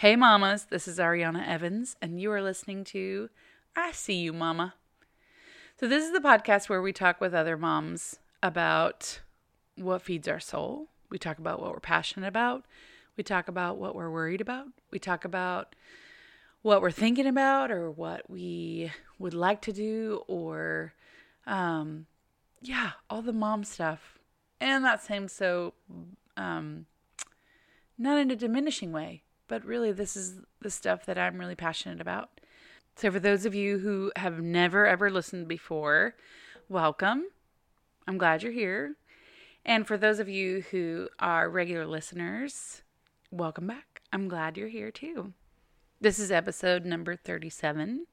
Hey, 0.00 0.16
mamas, 0.16 0.64
this 0.70 0.88
is 0.88 0.98
Ariana 0.98 1.46
Evans, 1.46 1.94
and 2.00 2.18
you 2.18 2.32
are 2.32 2.40
listening 2.40 2.84
to 2.84 3.28
I 3.76 3.92
See 3.92 4.14
You, 4.14 4.32
Mama. 4.32 4.72
So, 5.78 5.86
this 5.86 6.02
is 6.02 6.14
the 6.14 6.26
podcast 6.26 6.70
where 6.70 6.80
we 6.80 6.90
talk 6.90 7.20
with 7.20 7.34
other 7.34 7.58
moms 7.58 8.18
about 8.42 9.20
what 9.76 10.00
feeds 10.00 10.26
our 10.26 10.40
soul. 10.40 10.88
We 11.10 11.18
talk 11.18 11.36
about 11.36 11.60
what 11.60 11.72
we're 11.72 11.80
passionate 11.80 12.28
about. 12.28 12.64
We 13.18 13.22
talk 13.22 13.46
about 13.46 13.76
what 13.76 13.94
we're 13.94 14.08
worried 14.08 14.40
about. 14.40 14.68
We 14.90 14.98
talk 14.98 15.26
about 15.26 15.74
what 16.62 16.80
we're 16.80 16.90
thinking 16.90 17.26
about 17.26 17.70
or 17.70 17.90
what 17.90 18.30
we 18.30 18.90
would 19.18 19.34
like 19.34 19.60
to 19.60 19.72
do 19.74 20.22
or, 20.26 20.94
um, 21.46 22.06
yeah, 22.62 22.92
all 23.10 23.20
the 23.20 23.34
mom 23.34 23.64
stuff. 23.64 24.18
And 24.62 24.82
that 24.82 25.02
seems 25.02 25.30
so, 25.34 25.74
um, 26.38 26.86
not 27.98 28.16
in 28.16 28.30
a 28.30 28.36
diminishing 28.36 28.92
way 28.92 29.24
but 29.50 29.64
really 29.64 29.90
this 29.90 30.16
is 30.16 30.38
the 30.62 30.70
stuff 30.70 31.04
that 31.04 31.18
I'm 31.18 31.36
really 31.36 31.56
passionate 31.56 32.00
about. 32.00 32.30
So 32.94 33.10
for 33.10 33.18
those 33.18 33.44
of 33.44 33.52
you 33.54 33.80
who 33.80 34.12
have 34.14 34.40
never 34.40 34.86
ever 34.86 35.10
listened 35.10 35.48
before, 35.48 36.14
welcome. 36.68 37.24
I'm 38.06 38.16
glad 38.16 38.44
you're 38.44 38.52
here. 38.52 38.94
And 39.66 39.88
for 39.88 39.98
those 39.98 40.20
of 40.20 40.28
you 40.28 40.62
who 40.70 41.08
are 41.18 41.50
regular 41.50 41.84
listeners, 41.84 42.82
welcome 43.32 43.66
back. 43.66 44.02
I'm 44.12 44.28
glad 44.28 44.56
you're 44.56 44.68
here 44.68 44.92
too. 44.92 45.32
This 46.00 46.20
is 46.20 46.30
episode 46.30 46.84
number 46.84 47.16
37. 47.16 48.06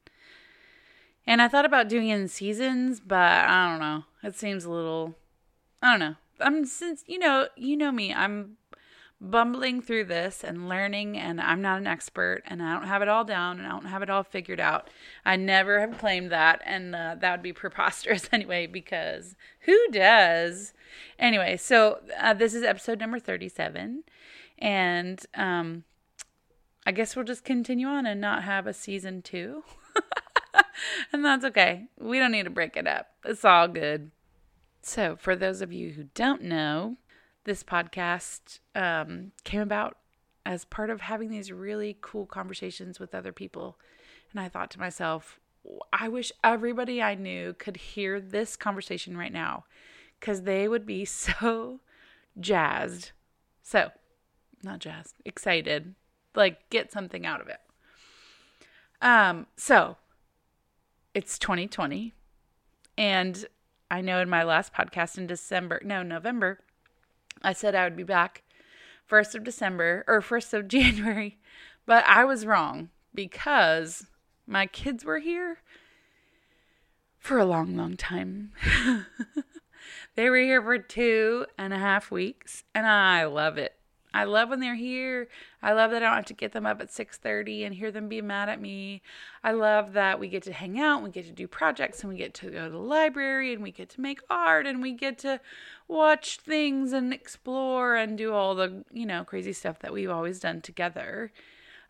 And 1.24 1.40
I 1.40 1.46
thought 1.46 1.66
about 1.66 1.88
doing 1.88 2.08
it 2.08 2.18
in 2.18 2.26
seasons, 2.26 2.98
but 2.98 3.16
I 3.16 3.70
don't 3.70 3.80
know. 3.80 4.04
It 4.24 4.34
seems 4.34 4.64
a 4.64 4.70
little 4.72 5.14
I 5.80 5.90
don't 5.90 6.00
know. 6.00 6.16
I'm 6.40 6.64
since 6.64 7.04
you 7.06 7.20
know, 7.20 7.46
you 7.56 7.76
know 7.76 7.92
me. 7.92 8.12
I'm 8.12 8.56
bumbling 9.20 9.80
through 9.80 10.04
this 10.04 10.44
and 10.44 10.68
learning 10.68 11.18
and 11.18 11.40
I'm 11.40 11.60
not 11.60 11.78
an 11.78 11.86
expert 11.86 12.42
and 12.46 12.62
I 12.62 12.72
don't 12.74 12.86
have 12.86 13.02
it 13.02 13.08
all 13.08 13.24
down 13.24 13.58
and 13.58 13.66
I 13.66 13.70
don't 13.70 13.86
have 13.86 14.02
it 14.02 14.10
all 14.10 14.22
figured 14.22 14.60
out. 14.60 14.90
I 15.24 15.36
never 15.36 15.80
have 15.80 15.98
claimed 15.98 16.30
that 16.30 16.62
and 16.64 16.94
uh, 16.94 17.16
that 17.18 17.32
would 17.32 17.42
be 17.42 17.52
preposterous 17.54 18.28
anyway 18.32 18.66
because 18.66 19.34
who 19.60 19.76
does? 19.90 20.72
Anyway, 21.18 21.56
so 21.56 21.98
uh, 22.18 22.34
this 22.34 22.54
is 22.54 22.62
episode 22.62 23.00
number 23.00 23.18
37 23.18 24.04
and 24.58 25.26
um 25.34 25.84
I 26.88 26.90
guess 26.90 27.14
we'll 27.14 27.26
just 27.26 27.44
continue 27.44 27.86
on 27.86 28.06
and 28.06 28.18
not 28.18 28.44
have 28.44 28.66
a 28.66 28.72
season 28.72 29.20
2. 29.20 29.62
and 31.12 31.22
that's 31.22 31.44
okay. 31.44 31.84
We 31.98 32.18
don't 32.18 32.32
need 32.32 32.44
to 32.44 32.50
break 32.50 32.78
it 32.78 32.86
up. 32.86 33.08
It's 33.26 33.44
all 33.44 33.68
good. 33.68 34.10
So, 34.80 35.14
for 35.14 35.36
those 35.36 35.60
of 35.60 35.70
you 35.70 35.90
who 35.90 36.04
don't 36.14 36.44
know, 36.44 36.96
this 37.44 37.62
podcast 37.62 38.58
um, 38.74 39.32
came 39.44 39.60
about 39.60 39.98
as 40.44 40.64
part 40.64 40.90
of 40.90 41.02
having 41.02 41.30
these 41.30 41.52
really 41.52 41.98
cool 42.00 42.26
conversations 42.26 42.98
with 42.98 43.14
other 43.14 43.32
people. 43.32 43.78
And 44.32 44.40
I 44.40 44.48
thought 44.48 44.70
to 44.72 44.78
myself, 44.78 45.38
I 45.92 46.08
wish 46.08 46.32
everybody 46.42 47.02
I 47.02 47.14
knew 47.14 47.54
could 47.54 47.76
hear 47.76 48.20
this 48.20 48.56
conversation 48.56 49.16
right 49.16 49.32
now 49.32 49.64
because 50.18 50.42
they 50.42 50.68
would 50.68 50.86
be 50.86 51.04
so 51.04 51.80
jazzed. 52.38 53.12
So, 53.62 53.90
not 54.62 54.78
jazzed, 54.78 55.14
excited, 55.24 55.94
like 56.34 56.70
get 56.70 56.90
something 56.92 57.26
out 57.26 57.40
of 57.40 57.48
it. 57.48 57.60
Um, 59.00 59.46
so 59.56 59.96
it's 61.14 61.38
2020. 61.38 62.14
And 62.96 63.46
I 63.90 64.00
know 64.00 64.20
in 64.20 64.28
my 64.28 64.42
last 64.42 64.72
podcast 64.72 65.18
in 65.18 65.26
December, 65.26 65.80
no, 65.84 66.02
November, 66.02 66.60
I 67.42 67.52
said 67.52 67.74
I 67.74 67.84
would 67.84 67.96
be 67.96 68.02
back 68.02 68.42
1st 69.10 69.36
of 69.36 69.44
December 69.44 70.04
or 70.06 70.20
1st 70.20 70.54
of 70.54 70.68
January, 70.68 71.38
but 71.86 72.04
I 72.06 72.24
was 72.24 72.46
wrong 72.46 72.90
because 73.14 74.06
my 74.46 74.66
kids 74.66 75.04
were 75.04 75.18
here 75.18 75.58
for 77.18 77.38
a 77.38 77.44
long, 77.44 77.76
long 77.76 77.96
time. 77.96 78.52
they 80.14 80.30
were 80.30 80.38
here 80.38 80.62
for 80.62 80.78
two 80.78 81.46
and 81.56 81.72
a 81.72 81.78
half 81.78 82.10
weeks, 82.10 82.64
and 82.74 82.86
I 82.86 83.24
love 83.24 83.58
it. 83.58 83.77
I 84.14 84.24
love 84.24 84.48
when 84.48 84.60
they're 84.60 84.74
here. 84.74 85.28
I 85.62 85.72
love 85.72 85.90
that 85.90 86.02
I 86.02 86.06
don't 86.06 86.16
have 86.16 86.24
to 86.26 86.34
get 86.34 86.52
them 86.52 86.66
up 86.66 86.80
at 86.80 86.90
6:30 86.90 87.64
and 87.64 87.74
hear 87.74 87.90
them 87.90 88.08
be 88.08 88.22
mad 88.22 88.48
at 88.48 88.60
me. 88.60 89.02
I 89.44 89.52
love 89.52 89.92
that 89.92 90.18
we 90.18 90.28
get 90.28 90.42
to 90.44 90.52
hang 90.52 90.80
out, 90.80 91.02
we 91.02 91.10
get 91.10 91.26
to 91.26 91.32
do 91.32 91.46
projects 91.46 92.00
and 92.00 92.12
we 92.12 92.18
get 92.18 92.34
to 92.34 92.50
go 92.50 92.64
to 92.64 92.70
the 92.70 92.78
library 92.78 93.52
and 93.52 93.62
we 93.62 93.70
get 93.70 93.90
to 93.90 94.00
make 94.00 94.20
art 94.30 94.66
and 94.66 94.80
we 94.80 94.92
get 94.92 95.18
to 95.18 95.40
watch 95.86 96.38
things 96.38 96.92
and 96.92 97.12
explore 97.12 97.96
and 97.96 98.16
do 98.16 98.32
all 98.32 98.54
the, 98.54 98.84
you 98.92 99.06
know, 99.06 99.24
crazy 99.24 99.52
stuff 99.52 99.78
that 99.80 99.92
we've 99.92 100.10
always 100.10 100.40
done 100.40 100.60
together. 100.60 101.32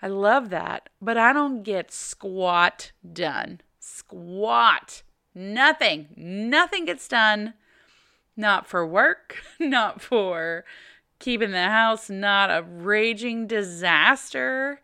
I 0.00 0.08
love 0.08 0.50
that, 0.50 0.88
but 1.00 1.16
I 1.16 1.32
don't 1.32 1.62
get 1.62 1.92
squat 1.92 2.92
done. 3.12 3.60
Squat. 3.80 5.02
Nothing. 5.34 6.08
Nothing 6.16 6.84
gets 6.84 7.08
done. 7.08 7.54
Not 8.36 8.68
for 8.68 8.86
work, 8.86 9.38
not 9.58 10.00
for 10.00 10.64
keeping 11.18 11.50
the 11.50 11.68
house 11.68 12.08
not 12.08 12.50
a 12.50 12.62
raging 12.62 13.46
disaster. 13.46 14.80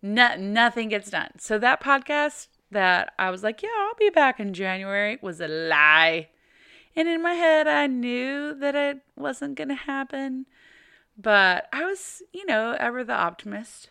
No, 0.00 0.36
nothing 0.36 0.88
gets 0.88 1.10
done. 1.10 1.30
So 1.38 1.58
that 1.58 1.82
podcast 1.82 2.48
that 2.70 3.12
I 3.18 3.30
was 3.30 3.42
like, 3.42 3.62
yeah, 3.62 3.70
I'll 3.78 3.94
be 3.94 4.10
back 4.10 4.38
in 4.38 4.52
January 4.52 5.18
was 5.22 5.40
a 5.40 5.48
lie. 5.48 6.28
And 6.94 7.08
in 7.08 7.22
my 7.22 7.34
head, 7.34 7.66
I 7.66 7.86
knew 7.86 8.54
that 8.54 8.74
it 8.74 8.98
wasn't 9.16 9.56
going 9.56 9.68
to 9.68 9.74
happen. 9.74 10.46
But 11.16 11.68
I 11.72 11.84
was, 11.84 12.22
you 12.32 12.46
know, 12.46 12.76
ever 12.78 13.02
the 13.02 13.14
optimist, 13.14 13.88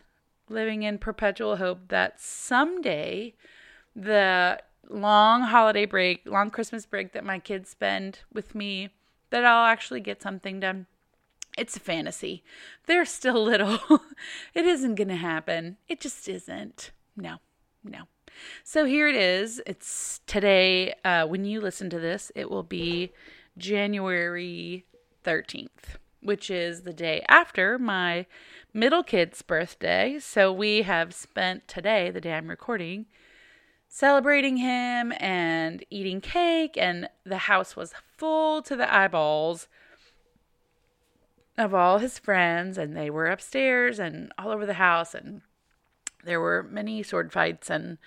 living 0.48 0.82
in 0.82 0.98
perpetual 0.98 1.56
hope 1.56 1.88
that 1.88 2.20
someday 2.20 3.34
the 3.94 4.60
long 4.88 5.42
holiday 5.42 5.84
break, 5.84 6.22
long 6.24 6.50
Christmas 6.50 6.86
break 6.86 7.12
that 7.12 7.24
my 7.24 7.38
kids 7.38 7.70
spend 7.70 8.20
with 8.32 8.54
me, 8.54 8.90
that 9.30 9.44
I'll 9.44 9.66
actually 9.66 10.00
get 10.00 10.22
something 10.22 10.60
done. 10.60 10.86
It's 11.58 11.76
a 11.76 11.80
fantasy. 11.80 12.44
They're 12.86 13.04
still 13.04 13.42
little. 13.44 13.78
it 14.54 14.64
isn't 14.64 14.94
going 14.94 15.08
to 15.08 15.16
happen. 15.16 15.76
It 15.88 16.00
just 16.00 16.28
isn't. 16.28 16.92
No, 17.16 17.38
no. 17.82 18.04
So 18.62 18.84
here 18.84 19.08
it 19.08 19.16
is. 19.16 19.60
It's 19.66 20.20
today. 20.26 20.94
Uh, 21.04 21.26
when 21.26 21.44
you 21.44 21.60
listen 21.60 21.90
to 21.90 21.98
this, 21.98 22.30
it 22.34 22.50
will 22.50 22.62
be 22.62 23.12
January 23.56 24.86
13th, 25.24 25.96
which 26.22 26.50
is 26.50 26.82
the 26.82 26.92
day 26.92 27.24
after 27.28 27.78
my 27.78 28.26
middle 28.72 29.02
kid's 29.02 29.42
birthday. 29.42 30.18
So 30.20 30.52
we 30.52 30.82
have 30.82 31.12
spent 31.12 31.66
today, 31.66 32.10
the 32.10 32.20
day 32.20 32.34
I'm 32.34 32.48
recording, 32.48 33.06
celebrating 33.88 34.58
him 34.58 35.12
and 35.18 35.84
eating 35.90 36.20
cake, 36.20 36.76
and 36.76 37.08
the 37.24 37.38
house 37.38 37.74
was 37.74 37.94
full 38.16 38.62
to 38.62 38.76
the 38.76 38.94
eyeballs 38.94 39.66
of 41.58 41.74
all 41.74 41.98
his 41.98 42.18
friends, 42.18 42.78
and 42.78 42.96
they 42.96 43.10
were 43.10 43.26
upstairs 43.26 43.98
and 43.98 44.32
all 44.38 44.50
over 44.50 44.64
the 44.64 44.74
house, 44.74 45.14
and 45.14 45.42
there 46.24 46.40
were 46.40 46.62
many 46.62 47.02
sword 47.02 47.32
fights 47.32 47.68
and 47.68 47.98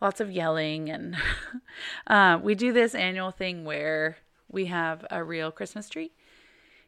lots 0.00 0.20
of 0.20 0.30
yelling. 0.30 0.90
And 0.90 1.16
uh, 2.06 2.38
we 2.42 2.54
do 2.54 2.72
this 2.72 2.94
annual 2.94 3.30
thing 3.30 3.64
where 3.64 4.18
we 4.48 4.66
have 4.66 5.06
a 5.10 5.22
real 5.22 5.50
Christmas 5.52 5.88
tree. 5.88 6.12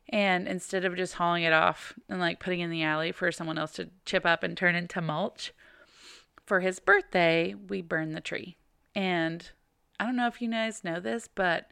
And 0.09 0.49
instead 0.49 0.85
of 0.85 0.97
just 0.97 1.15
hauling 1.15 1.45
it 1.45 1.53
off 1.53 1.95
and 2.09 2.21
like 2.21 2.41
putting 2.41 2.61
in 2.61 2.71
the 2.71 2.83
alley 2.83 3.13
for 3.13 3.31
someone 3.31 3.57
else 3.57 3.73
to 3.75 3.89
chip 4.05 4.27
up 4.27 4.43
and 4.43 4.57
turn 4.57 4.75
into 4.75 5.01
mulch, 5.01 5.55
for 6.45 6.61
his 6.61 6.81
birthday, 6.81 7.55
we 7.55 7.81
burn 7.81 8.13
the 8.13 8.21
tree. 8.21 8.57
And 8.95 9.49
I 10.01 10.05
don't 10.05 10.17
know 10.17 10.27
if 10.27 10.43
you 10.43 10.51
guys 10.51 10.83
know 10.83 10.99
this, 10.99 11.29
but 11.33 11.69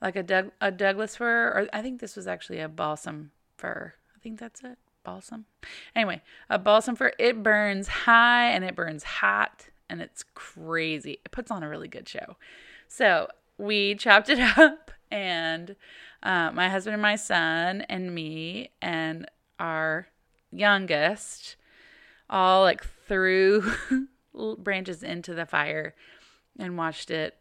like 0.00 0.16
a 0.16 0.22
Doug, 0.22 0.50
a 0.60 0.70
Douglas 0.70 1.16
fir, 1.16 1.48
or 1.48 1.68
I 1.72 1.82
think 1.82 2.00
this 2.00 2.16
was 2.16 2.26
actually 2.26 2.60
a 2.60 2.68
balsam 2.68 3.30
fir. 3.56 3.94
I 4.14 4.18
think 4.20 4.38
that's 4.38 4.62
it. 4.62 4.78
Balsam. 5.04 5.44
Anyway, 5.94 6.22
a 6.48 6.58
balsam 6.58 6.96
fir, 6.96 7.12
it 7.18 7.42
burns 7.42 7.88
high 7.88 8.50
and 8.50 8.64
it 8.64 8.74
burns 8.74 9.02
hot 9.04 9.68
and 9.88 10.00
it's 10.00 10.24
crazy. 10.34 11.18
It 11.24 11.30
puts 11.30 11.50
on 11.50 11.62
a 11.62 11.68
really 11.68 11.88
good 11.88 12.08
show. 12.08 12.36
So 12.88 13.28
we 13.58 13.94
chopped 13.94 14.28
it 14.30 14.38
up 14.58 14.90
and 15.10 15.76
uh, 16.22 16.50
my 16.52 16.68
husband 16.68 16.94
and 16.94 17.02
my 17.02 17.16
son 17.16 17.82
and 17.82 18.14
me 18.14 18.70
and 18.80 19.26
our 19.58 20.08
youngest 20.50 21.56
all 22.30 22.62
like 22.62 22.84
threw 23.06 23.70
branches 24.58 25.02
into 25.02 25.34
the 25.34 25.46
fire 25.46 25.94
and 26.58 26.78
watched 26.78 27.10
it 27.10 27.36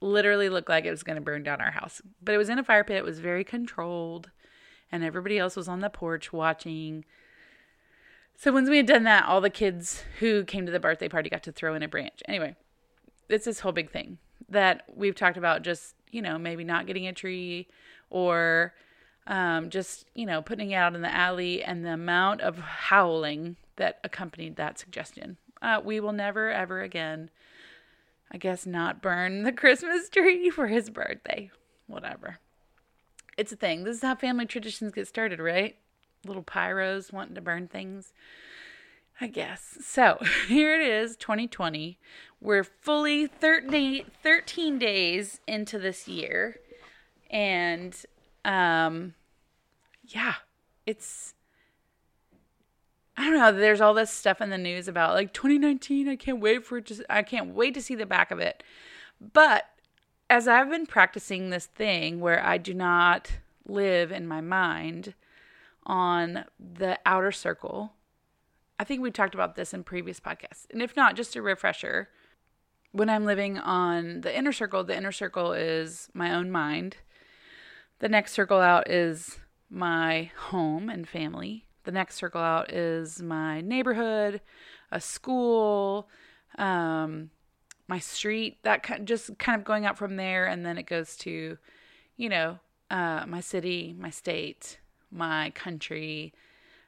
literally 0.00 0.48
look 0.48 0.68
like 0.68 0.84
it 0.84 0.90
was 0.90 1.02
going 1.02 1.16
to 1.16 1.20
burn 1.20 1.42
down 1.42 1.60
our 1.60 1.72
house. 1.72 2.00
But 2.22 2.34
it 2.34 2.38
was 2.38 2.48
in 2.48 2.58
a 2.58 2.64
fire 2.64 2.84
pit. 2.84 2.96
It 2.96 3.04
was 3.04 3.18
very 3.18 3.44
controlled 3.44 4.30
and 4.92 5.04
everybody 5.04 5.38
else 5.38 5.56
was 5.56 5.68
on 5.68 5.80
the 5.80 5.90
porch 5.90 6.32
watching. 6.32 7.04
So 8.36 8.52
once 8.52 8.68
we 8.68 8.78
had 8.78 8.86
done 8.86 9.04
that, 9.04 9.26
all 9.26 9.40
the 9.40 9.50
kids 9.50 10.04
who 10.18 10.44
came 10.44 10.66
to 10.66 10.72
the 10.72 10.80
birthday 10.80 11.08
party 11.08 11.28
got 11.28 11.42
to 11.44 11.52
throw 11.52 11.74
in 11.74 11.82
a 11.82 11.88
branch. 11.88 12.22
Anyway, 12.26 12.56
it's 13.28 13.44
this 13.44 13.60
whole 13.60 13.72
big 13.72 13.90
thing 13.90 14.18
that 14.48 14.84
we've 14.94 15.14
talked 15.14 15.36
about 15.36 15.62
just, 15.62 15.94
you 16.10 16.22
know, 16.22 16.38
maybe 16.38 16.64
not 16.64 16.86
getting 16.86 17.06
a 17.06 17.12
tree 17.12 17.68
or 18.08 18.74
um, 19.26 19.70
just, 19.70 20.06
you 20.14 20.26
know, 20.26 20.42
putting 20.42 20.72
it 20.72 20.76
out 20.76 20.94
in 20.94 21.02
the 21.02 21.14
alley 21.14 21.62
and 21.62 21.84
the 21.84 21.92
amount 21.92 22.40
of 22.40 22.58
howling 22.58 23.56
that 23.76 24.00
accompanied 24.02 24.56
that 24.56 24.78
suggestion. 24.78 25.36
Uh, 25.62 25.80
we 25.82 26.00
will 26.00 26.12
never, 26.12 26.50
ever 26.50 26.80
again, 26.80 27.30
I 28.32 28.38
guess, 28.38 28.66
not 28.66 29.02
burn 29.02 29.42
the 29.42 29.52
Christmas 29.52 30.08
tree 30.08 30.50
for 30.54 30.66
his 30.66 30.90
birthday. 30.90 31.50
Whatever. 31.86 32.38
It's 33.40 33.52
a 33.52 33.56
thing. 33.56 33.84
This 33.84 33.96
is 33.96 34.02
how 34.02 34.16
family 34.16 34.44
traditions 34.44 34.92
get 34.92 35.08
started, 35.08 35.38
right? 35.40 35.74
Little 36.26 36.42
pyros 36.42 37.10
wanting 37.10 37.36
to 37.36 37.40
burn 37.40 37.68
things. 37.68 38.12
I 39.18 39.28
guess. 39.28 39.78
So 39.80 40.18
here 40.46 40.78
it 40.78 40.86
is, 40.86 41.16
2020. 41.16 41.98
We're 42.42 42.64
fully 42.64 43.26
13, 43.26 44.04
13 44.22 44.78
days 44.78 45.40
into 45.46 45.78
this 45.78 46.06
year. 46.06 46.60
And 47.30 47.96
um 48.44 49.14
yeah, 50.04 50.34
it's 50.84 51.32
I 53.16 53.24
don't 53.24 53.38
know, 53.38 53.52
there's 53.52 53.80
all 53.80 53.94
this 53.94 54.10
stuff 54.10 54.42
in 54.42 54.50
the 54.50 54.58
news 54.58 54.86
about 54.86 55.14
like 55.14 55.32
2019, 55.32 56.10
I 56.10 56.16
can't 56.16 56.40
wait 56.40 56.66
for 56.66 56.76
it 56.76 56.86
to 56.88 57.02
I 57.08 57.22
can't 57.22 57.54
wait 57.54 57.72
to 57.72 57.80
see 57.80 57.94
the 57.94 58.04
back 58.04 58.30
of 58.30 58.38
it. 58.38 58.62
But 59.32 59.64
as 60.30 60.48
I've 60.48 60.70
been 60.70 60.86
practicing 60.86 61.50
this 61.50 61.66
thing 61.66 62.20
where 62.20 62.42
I 62.42 62.56
do 62.56 62.72
not 62.72 63.30
live 63.66 64.10
in 64.10 64.26
my 64.26 64.40
mind 64.40 65.12
on 65.84 66.44
the 66.58 66.98
outer 67.04 67.32
circle 67.32 67.92
I 68.80 68.84
think 68.84 69.02
we 69.02 69.10
talked 69.10 69.34
about 69.34 69.56
this 69.56 69.74
in 69.74 69.84
previous 69.84 70.20
podcasts. 70.20 70.64
And 70.70 70.80
if 70.80 70.96
not, 70.96 71.14
just 71.14 71.36
a 71.36 71.42
refresher. 71.42 72.08
When 72.92 73.10
I'm 73.10 73.26
living 73.26 73.58
on 73.58 74.22
the 74.22 74.34
inner 74.34 74.52
circle, 74.52 74.82
the 74.84 74.96
inner 74.96 75.12
circle 75.12 75.52
is 75.52 76.08
my 76.14 76.34
own 76.34 76.50
mind. 76.50 76.96
The 77.98 78.08
next 78.08 78.32
circle 78.32 78.58
out 78.58 78.90
is 78.90 79.38
my 79.68 80.30
home 80.34 80.88
and 80.88 81.06
family. 81.06 81.66
The 81.84 81.92
next 81.92 82.14
circle 82.14 82.40
out 82.40 82.72
is 82.72 83.20
my 83.20 83.60
neighborhood, 83.60 84.40
a 84.90 84.98
school, 84.98 86.08
um, 86.56 87.28
my 87.90 87.98
street. 87.98 88.56
That 88.62 88.82
kind, 88.82 89.06
just 89.06 89.36
kind 89.38 89.58
of 89.58 89.64
going 89.66 89.84
out 89.84 89.98
from 89.98 90.16
there, 90.16 90.46
and 90.46 90.64
then 90.64 90.78
it 90.78 90.86
goes 90.86 91.16
to, 91.18 91.58
you 92.16 92.28
know, 92.28 92.60
uh, 92.90 93.24
my 93.26 93.40
city, 93.40 93.94
my 93.98 94.10
state, 94.10 94.78
my 95.10 95.50
country, 95.50 96.32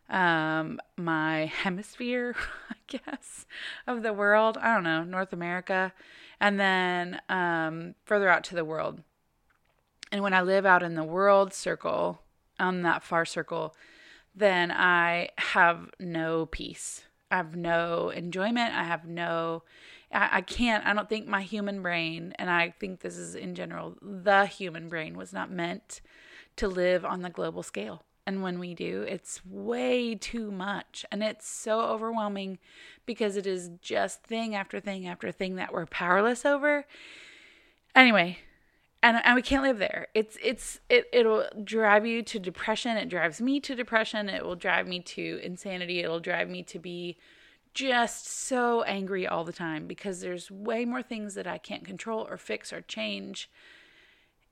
um, 0.08 0.80
my 0.96 1.46
hemisphere, 1.46 2.34
I 2.70 2.76
guess, 2.86 3.46
of 3.86 4.02
the 4.02 4.12
world. 4.12 4.56
I 4.56 4.72
don't 4.72 4.84
know, 4.84 5.04
North 5.04 5.32
America, 5.32 5.92
and 6.40 6.58
then 6.58 7.20
um, 7.28 7.96
further 8.04 8.28
out 8.28 8.44
to 8.44 8.54
the 8.54 8.64
world. 8.64 9.02
And 10.12 10.22
when 10.22 10.34
I 10.34 10.42
live 10.42 10.64
out 10.64 10.82
in 10.82 10.94
the 10.94 11.04
world 11.04 11.52
circle, 11.52 12.20
on 12.60 12.82
that 12.82 13.02
far 13.02 13.24
circle, 13.24 13.74
then 14.34 14.70
I 14.70 15.30
have 15.36 15.90
no 15.98 16.46
peace. 16.46 17.04
I 17.32 17.36
have 17.36 17.56
no 17.56 18.10
enjoyment. 18.10 18.74
I 18.74 18.84
have 18.84 19.06
no, 19.06 19.62
I, 20.12 20.28
I 20.32 20.40
can't, 20.42 20.86
I 20.86 20.92
don't 20.92 21.08
think 21.08 21.26
my 21.26 21.40
human 21.40 21.80
brain, 21.80 22.34
and 22.38 22.50
I 22.50 22.74
think 22.78 23.00
this 23.00 23.16
is 23.16 23.34
in 23.34 23.54
general, 23.54 23.96
the 24.02 24.44
human 24.44 24.90
brain 24.90 25.16
was 25.16 25.32
not 25.32 25.50
meant 25.50 26.02
to 26.56 26.68
live 26.68 27.06
on 27.06 27.22
the 27.22 27.30
global 27.30 27.62
scale. 27.62 28.02
And 28.26 28.42
when 28.42 28.58
we 28.58 28.74
do, 28.74 29.02
it's 29.08 29.44
way 29.46 30.14
too 30.14 30.50
much. 30.50 31.06
And 31.10 31.24
it's 31.24 31.48
so 31.48 31.80
overwhelming 31.80 32.58
because 33.06 33.36
it 33.36 33.46
is 33.46 33.70
just 33.80 34.22
thing 34.22 34.54
after 34.54 34.78
thing 34.78 35.08
after 35.08 35.32
thing 35.32 35.56
that 35.56 35.72
we're 35.72 35.86
powerless 35.86 36.44
over. 36.44 36.84
Anyway, 37.96 38.38
and, 39.02 39.20
and 39.24 39.34
we 39.34 39.42
can't 39.42 39.62
live 39.62 39.78
there. 39.78 40.08
It's 40.14 40.38
it's 40.42 40.80
it 40.88 41.06
it'll 41.12 41.44
drive 41.64 42.06
you 42.06 42.22
to 42.22 42.38
depression. 42.38 42.96
It 42.96 43.08
drives 43.08 43.40
me 43.40 43.58
to 43.60 43.74
depression. 43.74 44.28
It 44.28 44.44
will 44.44 44.56
drive 44.56 44.86
me 44.86 45.00
to 45.00 45.40
insanity. 45.42 46.00
It'll 46.00 46.20
drive 46.20 46.48
me 46.48 46.62
to 46.64 46.78
be 46.78 47.18
just 47.74 48.26
so 48.28 48.82
angry 48.82 49.26
all 49.26 49.44
the 49.44 49.52
time 49.52 49.86
because 49.86 50.20
there's 50.20 50.50
way 50.50 50.84
more 50.84 51.02
things 51.02 51.34
that 51.34 51.46
I 51.46 51.58
can't 51.58 51.84
control 51.84 52.26
or 52.28 52.36
fix 52.36 52.72
or 52.72 52.82
change. 52.82 53.50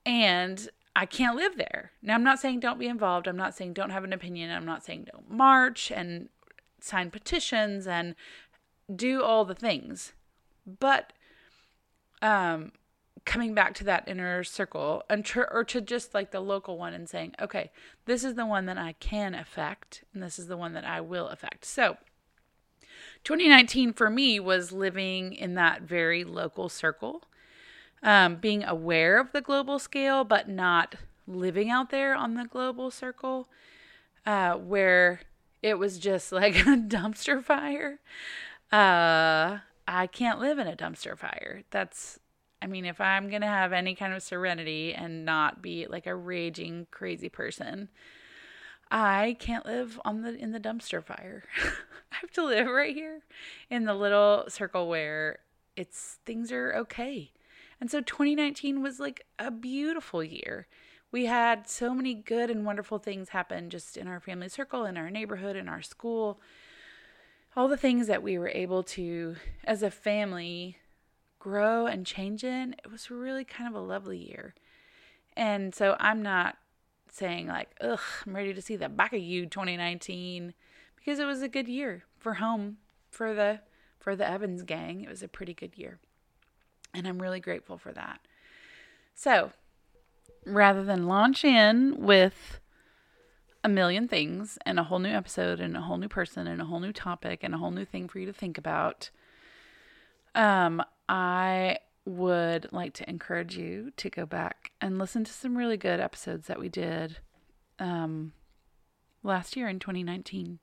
And 0.05 0.69
I 0.97 1.07
can't 1.07 1.37
live 1.37 1.57
there. 1.57 1.93
Now, 2.03 2.15
I'm 2.15 2.25
not 2.25 2.41
saying 2.41 2.61
don't 2.61 2.79
be 2.79 2.89
involved. 2.89 3.29
I'm 3.29 3.37
not 3.37 3.55
saying 3.55 3.75
don't 3.75 3.91
have 3.91 4.05
an 4.05 4.13
opinion. 4.13 4.51
I'm 4.51 4.65
not 4.65 4.85
saying 4.85 5.09
don't 5.13 5.31
march 5.31 5.93
and 5.93 6.29
sign 6.81 7.11
petitions 7.11 7.87
and 7.87 8.15
do 8.95 9.23
all 9.23 9.45
the 9.45 9.55
things. 9.55 10.15
But 10.67 11.13
um, 12.23 12.73
coming 13.25 13.55
back 13.55 13.75
to 13.75 13.85
that 13.85 14.09
inner 14.09 14.43
circle 14.45 15.03
and 15.09 15.25
tr- 15.25 15.51
or 15.51 15.65
to 15.65 15.81
just 15.81 16.15
like 16.15 16.31
the 16.31 16.41
local 16.41 16.79
one 16.79 16.95
and 16.95 17.09
saying, 17.09 17.35
okay, 17.41 17.71
this 18.07 18.25
is 18.25 18.35
the 18.35 18.47
one 18.47 18.67
that 18.67 18.79
I 18.79 18.93
can 18.95 19.35
affect 19.35 20.05
and 20.13 20.23
this 20.23 20.39
is 20.39 20.47
the 20.47 20.57
one 20.57 20.73
that 20.75 20.85
I 20.85 21.01
will 21.01 21.29
affect. 21.29 21.65
So, 21.65 21.97
2019 23.25 23.93
for 23.93 24.11
me 24.11 24.41
was 24.41 24.73
living 24.73 25.35
in 25.35 25.55
that 25.55 25.83
very 25.83 26.25
local 26.25 26.69
circle 26.69 27.25
um, 28.03 28.37
being 28.37 28.65
aware 28.65 29.19
of 29.19 29.33
the 29.33 29.41
global 29.41 29.79
scale, 29.79 30.25
but 30.25 30.49
not 30.49 30.95
living 31.27 31.71
out 31.71 31.91
there 31.91 32.15
on 32.15 32.35
the 32.35 32.45
global 32.45 32.91
circle, 32.91 33.49
uh, 34.27 34.55
where 34.55 35.21
it 35.63 35.79
was 35.79 35.99
just 35.99 36.33
like 36.33 36.57
a 36.57 36.77
dumpster 36.77 37.43
fire. 37.43 37.99
Uh, 38.73 39.59
I 39.87 40.07
can't 40.07 40.41
live 40.41 40.59
in 40.59 40.67
a 40.67 40.77
dumpster 40.77 41.19
fire. 41.19 41.63
That's, 41.71 42.21
I 42.63 42.67
mean, 42.67 42.85
if 42.85 43.01
I'm 43.01 43.31
going 43.31 43.41
to 43.41 43.47
have 43.47 43.73
any 43.73 43.95
kind 43.95 44.13
of 44.13 44.23
serenity 44.23 44.95
and 44.95 45.25
not 45.25 45.63
be 45.63 45.87
like 45.89 46.07
a 46.07 46.15
raging 46.15 46.87
crazy 46.91 47.29
person, 47.29 47.89
I 48.91 49.37
can't 49.39 49.65
live 49.65 50.01
on 50.05 50.23
the 50.23 50.35
in 50.35 50.53
the 50.53 50.61
dumpster 50.61 51.03
fire. 51.03 51.45
I 52.13 52.17
have 52.21 52.31
to 52.33 52.45
live 52.45 52.67
right 52.67 52.95
here 52.95 53.23
in 53.71 53.85
the 53.85 53.95
little 53.95 54.45
circle 54.49 54.89
where 54.89 55.39
it's 55.77 56.19
things 56.27 56.51
are 56.51 56.75
okay. 56.75 57.31
And 57.81 57.91
so 57.91 58.01
2019 58.01 58.83
was 58.83 59.01
like 59.01 59.25
a 59.39 59.51
beautiful 59.51 60.23
year. 60.23 60.67
We 61.13 61.27
had 61.27 61.69
so 61.69 61.95
many 61.95 62.15
good 62.15 62.51
and 62.51 62.67
wonderful 62.67 62.99
things 62.99 63.31
happen 63.31 63.71
just 63.71 63.97
in 63.97 64.07
our 64.07 64.21
family 64.21 64.49
circle, 64.49 64.85
in 64.85 64.97
our 64.97 65.11
neighborhood, 65.11 65.57
in 65.57 65.69
our 65.69 65.83
school. 65.83 66.41
All 67.57 67.69
the 67.69 67.77
things 67.77 68.07
that 68.07 68.23
we 68.23 68.39
were 68.39 68.51
able 68.51 68.83
to, 68.85 69.37
as 69.65 69.83
a 69.83 69.91
family, 69.91 70.77
grow 71.41 71.87
and 71.87 72.07
change 72.07 72.45
in. 72.45 72.77
It 72.85 72.93
was 72.93 73.11
really 73.11 73.45
kind 73.45 73.69
of 73.69 73.75
a 73.75 73.85
lovely 73.85 74.19
year. 74.19 74.55
And 75.37 75.75
so 75.75 75.97
I'm 75.99 76.23
not 76.23 76.57
saying 77.11 77.49
like, 77.49 77.71
ugh, 77.81 77.99
I'm 78.25 78.37
ready 78.37 78.55
to 78.55 78.63
see 78.63 78.77
the 78.77 78.89
back 78.89 79.13
of 79.13 79.21
you 79.21 79.47
2019 79.47 80.55
because 80.95 81.19
it 81.19 81.25
was 81.25 81.43
a 81.43 81.49
good 81.49 81.67
year 81.67 82.05
for 82.19 82.35
home 82.35 82.77
for 83.11 83.35
the 83.35 83.61
for 83.99 84.15
the 84.15 84.29
Evans 84.29 84.63
gang. 84.63 85.03
It 85.03 85.11
was 85.11 85.23
a 85.23 85.29
pretty 85.29 85.53
good 85.53 85.77
year. 85.77 85.99
And 86.95 87.07
I'm 87.07 87.21
really 87.21 87.41
grateful 87.41 87.79
for 87.79 87.93
that. 87.93 88.21
So, 89.15 89.53
rather 90.47 90.85
than 90.85 91.07
launch 91.07 91.45
in 91.45 92.05
with 92.05 92.61
a 93.63 93.69
million 93.69 94.09
things 94.09 94.59
and 94.65 94.79
a 94.79 94.85
whole 94.85 94.99
new 94.99 95.11
episode 95.11 95.61
and 95.61 95.77
a 95.77 95.83
whole 95.83 95.99
new 95.99 96.09
person 96.09 96.47
and 96.47 96.63
a 96.63 96.65
whole 96.65 96.81
new 96.81 96.93
topic 96.93 97.41
and 97.43 97.55
a 97.55 97.59
whole 97.59 97.71
new 97.71 97.85
thing 97.85 98.09
for 98.09 98.19
you 98.19 98.27
to 98.27 98.33
think 98.33 98.57
about, 98.57 99.11
um, 100.35 100.83
I 101.09 101.79
would 102.05 102.73
like 102.73 102.95
to 102.95 103.09
encourage 103.09 103.57
you 103.57 103.93
to 103.97 104.11
go 104.11 104.27
back 104.27 104.73
and 104.81 104.99
listen 104.99 105.25
to 105.25 105.33
some 105.33 105.57
really 105.57 105.77
good 105.77 106.01
episodes 106.01 106.47
that 106.47 106.59
we 106.59 106.69
did 106.69 107.19
um, 107.79 108.33
last 109.23 109.57
year 109.57 109.69
in 109.69 109.79
2019. 109.79 110.59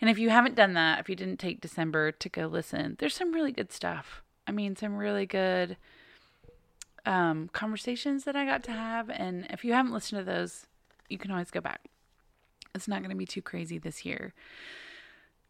And 0.00 0.10
if 0.10 0.18
you 0.18 0.30
haven't 0.30 0.56
done 0.56 0.74
that, 0.74 1.00
if 1.00 1.08
you 1.08 1.16
didn't 1.16 1.38
take 1.38 1.60
December 1.60 2.12
to 2.12 2.28
go 2.28 2.46
listen, 2.46 2.96
there's 2.98 3.14
some 3.14 3.32
really 3.32 3.52
good 3.52 3.72
stuff. 3.72 4.22
I 4.46 4.52
mean, 4.52 4.76
some 4.76 4.96
really 4.96 5.26
good 5.26 5.76
um, 7.06 7.48
conversations 7.52 8.24
that 8.24 8.36
I 8.36 8.44
got 8.44 8.62
to 8.64 8.72
have. 8.72 9.10
And 9.10 9.46
if 9.50 9.64
you 9.64 9.72
haven't 9.72 9.92
listened 9.92 10.20
to 10.20 10.24
those, 10.24 10.66
you 11.08 11.18
can 11.18 11.30
always 11.30 11.50
go 11.50 11.60
back. 11.60 11.80
It's 12.74 12.88
not 12.88 13.00
going 13.00 13.10
to 13.10 13.16
be 13.16 13.26
too 13.26 13.42
crazy 13.42 13.78
this 13.78 14.04
year. 14.04 14.34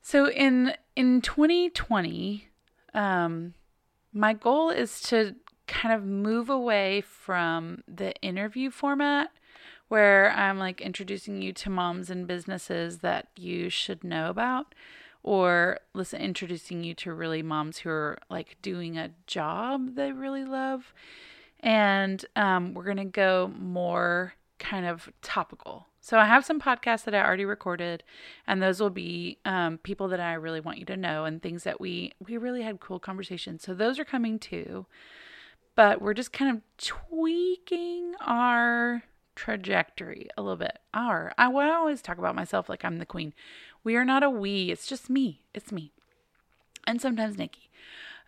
So 0.03 0.29
in 0.29 0.75
in 0.97 1.23
2020, 1.23 2.49
um, 2.95 3.55
my 4.13 4.33
goal 4.33 4.71
is 4.71 5.01
to 5.03 5.35
kind 5.67 5.95
of 5.95 6.05
move 6.05 6.49
away 6.49 7.01
from 7.01 7.83
the 7.89 8.15
interview 8.23 8.71
format 8.71 9.31
where 9.89 10.31
I'm 10.33 10.59
like 10.59 10.81
introducing 10.81 11.43
you 11.43 11.53
to 11.55 11.71
moms 11.71 12.11
and 12.11 12.27
businesses 12.27 12.99
that 12.99 13.29
you 13.37 13.69
should 13.71 14.05
know 14.05 14.31
about 14.31 14.75
or 15.23 15.79
listen 15.95 16.21
introducing 16.21 16.85
you 16.85 16.95
to 16.95 17.13
really 17.13 17.43
moms 17.43 17.79
who 17.79 17.91
are 17.91 18.19
like 18.31 18.57
doing 18.63 18.99
a 18.99 19.11
job 19.27 19.95
they 19.97 20.13
really 20.13 20.45
love. 20.45 20.93
And 21.61 22.25
um, 22.37 22.75
we're 22.75 22.85
to 22.99 23.05
go 23.05 23.51
more 23.59 24.35
kind 24.59 24.87
of 24.87 25.11
topical 25.23 25.87
so 26.05 26.19
i 26.19 26.25
have 26.25 26.45
some 26.45 26.61
podcasts 26.61 27.05
that 27.05 27.15
i 27.15 27.23
already 27.23 27.45
recorded 27.45 28.03
and 28.47 28.63
those 28.63 28.81
will 28.81 28.91
be 28.91 29.39
um, 29.45 29.79
people 29.79 30.09
that 30.09 30.21
i 30.21 30.35
really 30.35 30.61
want 30.61 30.79
you 30.79 30.85
to 30.85 30.97
know 30.97 31.25
and 31.25 31.43
things 31.43 31.65
that 31.65 31.81
we 31.81 32.13
we 32.27 32.37
really 32.37 32.63
had 32.63 32.81
cool 32.81 32.99
conversations 32.99 33.63
so 33.63 33.73
those 33.73 33.99
are 33.99 34.05
coming 34.05 34.39
too 34.39 34.87
but 35.77 36.01
we're 36.01 36.15
just 36.15 36.33
kind 36.33 36.57
of 36.57 36.63
tweaking 36.79 38.15
our 38.21 39.03
trajectory 39.35 40.29
a 40.37 40.43
little 40.43 40.57
bit. 40.57 40.79
Our, 40.93 41.33
I, 41.37 41.51
I 41.51 41.71
always 41.75 42.03
talk 42.03 42.19
about 42.19 42.35
myself 42.35 42.69
like 42.69 42.85
I'm 42.85 42.99
the 42.99 43.07
queen. 43.07 43.33
We 43.83 43.97
are 43.97 44.05
not 44.05 44.23
a 44.23 44.31
we, 44.31 44.71
it's 44.71 44.87
just 44.87 45.11
me. 45.11 45.43
It's 45.53 45.73
me. 45.73 45.93
And 46.87 47.01
sometimes 47.01 47.37
Nikki. 47.39 47.71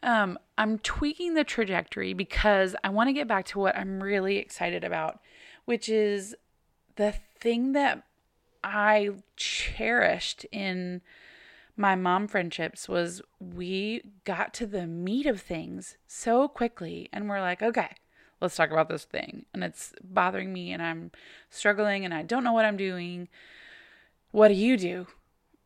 Um, 0.02 0.38
I'm 0.58 0.78
tweaking 0.78 1.34
the 1.34 1.44
trajectory 1.44 2.12
because 2.12 2.76
I 2.84 2.90
want 2.90 3.08
to 3.08 3.12
get 3.12 3.28
back 3.28 3.46
to 3.46 3.58
what 3.58 3.76
I'm 3.76 4.02
really 4.02 4.36
excited 4.38 4.84
about, 4.84 5.20
which 5.64 5.88
is 5.88 6.34
the 6.96 7.14
thing 7.40 7.72
that 7.72 8.04
I 8.64 9.10
cherished 9.36 10.44
in 10.50 11.02
my 11.76 11.94
mom 11.94 12.26
friendships 12.26 12.88
was 12.88 13.20
we 13.38 14.02
got 14.24 14.54
to 14.54 14.66
the 14.66 14.86
meat 14.86 15.26
of 15.26 15.40
things 15.40 15.96
so 16.06 16.48
quickly 16.48 17.08
and 17.12 17.28
we're 17.28 17.40
like, 17.40 17.62
okay, 17.62 17.90
let's 18.40 18.56
talk 18.56 18.70
about 18.70 18.88
this 18.88 19.04
thing. 19.04 19.44
And 19.52 19.62
it's 19.62 19.94
bothering 20.02 20.52
me 20.52 20.72
and 20.72 20.82
I'm 20.82 21.10
struggling 21.50 22.04
and 22.04 22.14
I 22.14 22.22
don't 22.22 22.44
know 22.44 22.52
what 22.52 22.64
I'm 22.64 22.76
doing. 22.76 23.28
What 24.30 24.48
do 24.48 24.54
you 24.54 24.76
do? 24.76 25.06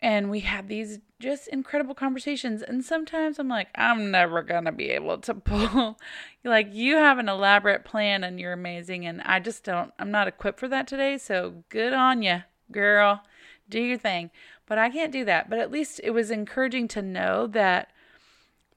And 0.02 0.30
we 0.30 0.40
had 0.40 0.68
these 0.68 0.98
just 1.18 1.48
incredible 1.48 1.94
conversations. 1.94 2.62
And 2.62 2.84
sometimes 2.84 3.38
I'm 3.38 3.48
like, 3.48 3.68
I'm 3.74 4.10
never 4.10 4.42
to 4.42 4.72
be 4.72 4.90
able 4.90 5.18
to 5.18 5.34
pull. 5.34 5.98
like, 6.44 6.72
you 6.72 6.96
have 6.96 7.18
an 7.18 7.28
elaborate 7.28 7.84
plan 7.84 8.24
and 8.24 8.40
you're 8.40 8.54
amazing. 8.54 9.06
And 9.06 9.20
I 9.22 9.40
just 9.40 9.64
don't, 9.64 9.92
I'm 9.98 10.10
not 10.10 10.28
equipped 10.28 10.58
for 10.58 10.68
that 10.68 10.86
today. 10.86 11.18
So 11.18 11.64
good 11.68 11.92
on 11.92 12.22
you, 12.22 12.42
girl. 12.72 13.22
Do 13.68 13.80
your 13.80 13.98
thing. 13.98 14.30
But 14.66 14.78
I 14.78 14.88
can't 14.88 15.12
do 15.12 15.24
that. 15.26 15.50
But 15.50 15.58
at 15.58 15.70
least 15.70 16.00
it 16.02 16.10
was 16.10 16.30
encouraging 16.30 16.88
to 16.88 17.02
know 17.02 17.46
that 17.48 17.90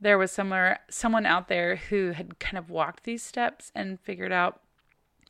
there 0.01 0.17
was 0.17 0.31
somewhere 0.31 0.79
someone 0.89 1.25
out 1.25 1.47
there 1.47 1.77
who 1.77 2.11
had 2.11 2.37
kind 2.39 2.57
of 2.57 2.69
walked 2.69 3.05
these 3.05 3.23
steps 3.23 3.71
and 3.73 4.01
figured 4.01 4.33
out 4.33 4.59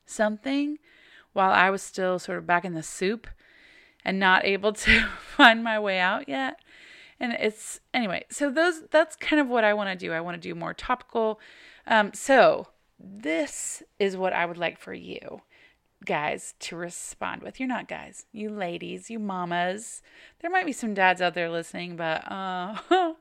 something 0.05 0.79
while 1.33 1.51
I 1.51 1.69
was 1.69 1.81
still 1.81 2.17
sort 2.17 2.39
of 2.39 2.47
back 2.47 2.65
in 2.65 2.73
the 2.73 2.83
soup 2.83 3.27
and 4.05 4.19
not 4.19 4.45
able 4.45 4.73
to 4.73 5.07
find 5.35 5.63
my 5.63 5.79
way 5.79 5.99
out 5.99 6.27
yet. 6.27 6.59
And 7.19 7.33
it's 7.33 7.79
anyway, 7.93 8.25
so 8.29 8.49
those 8.49 8.83
that's 8.91 9.15
kind 9.15 9.39
of 9.39 9.47
what 9.47 9.63
I 9.63 9.73
want 9.73 9.89
to 9.97 10.05
do. 10.05 10.11
I 10.11 10.21
want 10.21 10.41
to 10.41 10.49
do 10.49 10.55
more 10.55 10.73
topical. 10.73 11.39
Um, 11.87 12.13
so 12.13 12.67
this 12.99 13.83
is 13.99 14.17
what 14.17 14.33
I 14.33 14.45
would 14.45 14.57
like 14.57 14.79
for 14.79 14.93
you 14.93 15.41
guys 16.05 16.53
to 16.59 16.75
respond 16.75 17.41
with. 17.41 17.59
You're 17.59 17.69
not 17.69 17.87
guys, 17.87 18.25
you 18.31 18.49
ladies, 18.49 19.09
you 19.09 19.19
mamas. 19.19 20.01
There 20.39 20.51
might 20.51 20.65
be 20.65 20.73
some 20.73 20.93
dads 20.93 21.21
out 21.21 21.33
there 21.33 21.49
listening, 21.49 21.95
but 21.95 22.29
uh 22.29 22.75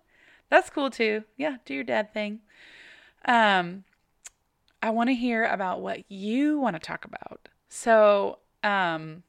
that's 0.50 0.70
cool 0.70 0.90
too. 0.90 1.24
Yeah, 1.36 1.58
do 1.64 1.74
your 1.74 1.84
dad 1.84 2.12
thing. 2.12 2.40
Um 3.24 3.84
I 4.82 4.90
want 4.90 5.10
to 5.10 5.14
hear 5.14 5.44
about 5.44 5.80
what 5.80 6.10
you 6.10 6.58
want 6.58 6.74
to 6.74 6.80
talk 6.80 7.04
about. 7.04 7.48
So, 7.68 8.38
um 8.64 9.22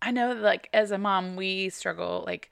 I 0.00 0.10
know 0.10 0.32
like 0.32 0.68
as 0.72 0.90
a 0.90 0.98
mom, 0.98 1.36
we 1.36 1.68
struggle 1.70 2.24
like 2.26 2.50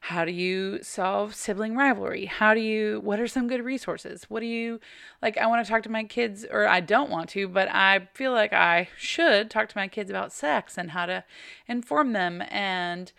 how 0.00 0.26
do 0.26 0.32
you 0.32 0.82
solve 0.82 1.34
sibling 1.34 1.76
rivalry? 1.76 2.26
How 2.26 2.52
do 2.52 2.60
you 2.60 3.00
what 3.02 3.18
are 3.18 3.26
some 3.26 3.48
good 3.48 3.64
resources? 3.64 4.24
What 4.28 4.40
do 4.40 4.46
you 4.46 4.80
like 5.22 5.38
I 5.38 5.46
want 5.46 5.64
to 5.64 5.70
talk 5.70 5.82
to 5.84 5.88
my 5.88 6.04
kids 6.04 6.44
or 6.50 6.66
I 6.66 6.80
don't 6.80 7.10
want 7.10 7.30
to, 7.30 7.48
but 7.48 7.68
I 7.70 8.08
feel 8.12 8.32
like 8.32 8.52
I 8.52 8.88
should 8.98 9.50
talk 9.50 9.68
to 9.70 9.78
my 9.78 9.88
kids 9.88 10.10
about 10.10 10.32
sex 10.32 10.76
and 10.76 10.90
how 10.90 11.06
to 11.06 11.24
inform 11.66 12.12
them 12.12 12.42
and 12.50 13.12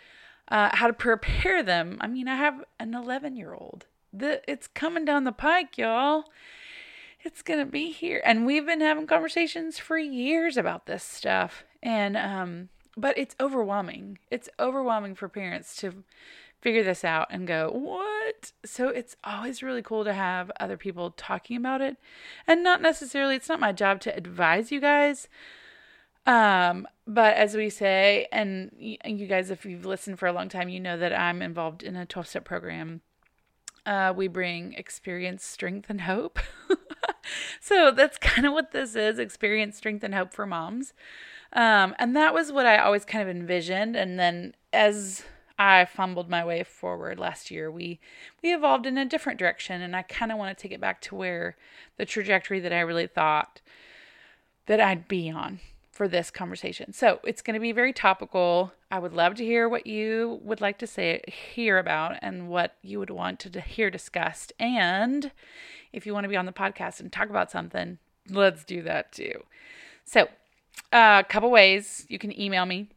uh, 0.48 0.76
how 0.76 0.88
to 0.88 0.94
prepare 0.94 1.64
them. 1.64 1.98
I 2.02 2.08
mean, 2.08 2.28
I 2.28 2.36
have 2.36 2.64
an 2.80 2.94
11 2.94 3.36
year 3.36 3.54
old. 3.54 3.86
The, 4.14 4.42
it's 4.50 4.68
coming 4.68 5.06
down 5.06 5.24
the 5.24 5.32
pike, 5.32 5.78
y'all. 5.78 6.26
It's 7.24 7.42
going 7.42 7.60
to 7.60 7.66
be 7.66 7.92
here. 7.92 8.22
And 8.24 8.46
we've 8.46 8.66
been 8.66 8.82
having 8.82 9.08
conversations 9.08 9.80
for 9.80 9.98
years 9.98 10.56
about 10.56 10.86
this 10.86 11.04
stuff. 11.04 11.64
And 11.82 12.16
um, 12.16 12.70
but 12.98 13.18
it's 13.18 13.36
overwhelming. 13.40 14.20
It's 14.32 14.50
overwhelming 14.60 15.16
for 15.16 15.30
parents 15.30 15.76
to 15.78 16.04
figure 16.62 16.84
this 16.84 17.04
out 17.04 17.28
and 17.30 17.48
go, 17.48 17.70
what? 17.72 18.52
So 18.66 18.88
it's 18.88 19.16
always 19.24 19.62
really 19.62 19.82
cool 19.82 20.04
to 20.04 20.14
have 20.14 20.52
other 20.60 20.78
people 20.78 21.12
talking 21.12 21.58
about 21.58 21.82
it. 21.82 21.98
And 22.48 22.64
not 22.64 22.82
necessarily, 22.82 23.36
it's 23.36 23.50
not 23.50 23.60
my 23.60 23.72
job 23.72 24.00
to 24.02 24.16
advise 24.16 24.72
you 24.72 24.82
guys. 24.82 25.28
Um, 26.26 26.88
but 27.06 27.36
as 27.36 27.56
we 27.56 27.70
say, 27.70 28.28
and 28.32 28.72
you 28.80 29.28
guys, 29.28 29.52
if 29.52 29.66
you've 29.66 29.86
listened 29.86 30.18
for 30.18 30.28
a 30.28 30.34
long 30.34 30.50
time, 30.50 30.70
you 30.70 30.80
know 30.80 30.98
that 30.98 31.14
I'm 31.14 31.42
involved 31.42 31.84
in 31.84 31.96
a 31.96 32.06
12 32.06 32.28
step 32.28 32.46
program. 32.46 33.02
Uh, 33.86 34.12
we 34.16 34.28
bring 34.28 34.74
experience, 34.74 35.46
strength, 35.46 35.90
and 35.90 36.02
hope. 36.02 36.40
so 37.62 37.92
that's 37.92 38.18
kind 38.22 38.48
of 38.48 38.54
what 38.54 38.72
this 38.72 38.96
is 38.96 39.20
experience, 39.20 39.78
strength, 39.78 40.04
and 40.04 40.16
hope 40.16 40.34
for 40.34 40.48
moms. 40.48 40.94
Um, 41.54 41.96
and 42.00 42.16
that 42.16 42.34
was 42.34 42.52
what 42.52 42.66
I 42.66 42.78
always 42.78 43.06
kind 43.06 43.28
of 43.28 43.34
envisioned. 43.36 43.96
And 43.96 44.20
then 44.20 44.56
as 44.74 45.24
I 45.58 45.86
fumbled 45.86 46.30
my 46.30 46.44
way 46.44 46.64
forward 46.64 47.18
last 47.20 47.50
year, 47.50 47.72
we 47.72 48.00
we 48.44 48.54
evolved 48.54 48.86
in 48.86 48.98
a 48.98 49.06
different 49.06 49.40
direction, 49.40 49.82
and 49.82 49.96
I 49.96 50.02
kind 50.02 50.32
of 50.32 50.38
want 50.38 50.56
to 50.56 50.62
take 50.62 50.74
it 50.74 50.82
back 50.82 51.02
to 51.02 51.16
where 51.16 51.56
the 51.98 52.06
trajectory 52.06 52.60
that 52.60 52.74
I 52.74 52.82
really 52.82 53.08
thought 53.08 53.62
that 54.66 54.82
I'd 54.82 55.08
be 55.08 55.30
on 55.30 55.60
for 55.92 56.10
this 56.10 56.30
conversation. 56.30 56.92
So 56.92 57.22
it's 57.24 57.42
going 57.42 57.54
to 57.54 57.60
be 57.62 57.72
very 57.72 57.94
topical. 57.94 58.74
I 58.92 59.00
would 59.00 59.14
love 59.14 59.36
to 59.36 59.46
hear 59.46 59.70
what 59.70 59.88
you 59.88 60.42
would 60.44 60.60
like 60.60 60.78
to 60.80 60.88
say 60.88 61.22
hear 61.28 61.78
about 61.78 62.18
and 62.22 62.50
what 62.50 62.76
you 62.82 63.00
would 63.00 63.10
want 63.10 63.40
to 63.42 63.62
hear 63.62 63.90
discussed. 63.90 64.52
And 64.60 65.32
if 65.94 66.06
you 66.06 66.14
want 66.14 66.26
to 66.26 66.30
be 66.30 66.36
on 66.36 66.46
the 66.46 66.52
podcast 66.52 67.00
and 67.00 67.10
talk 67.10 67.30
about 67.30 67.50
something, 67.50 67.98
let's 68.30 68.66
do 68.66 68.82
that 68.82 69.14
too. 69.14 69.46
So 70.04 70.28
a 70.92 71.26
couple 71.28 71.52
ways 71.52 72.06
you 72.10 72.20
can 72.20 72.38
email 72.40 72.66
me. 72.66 72.90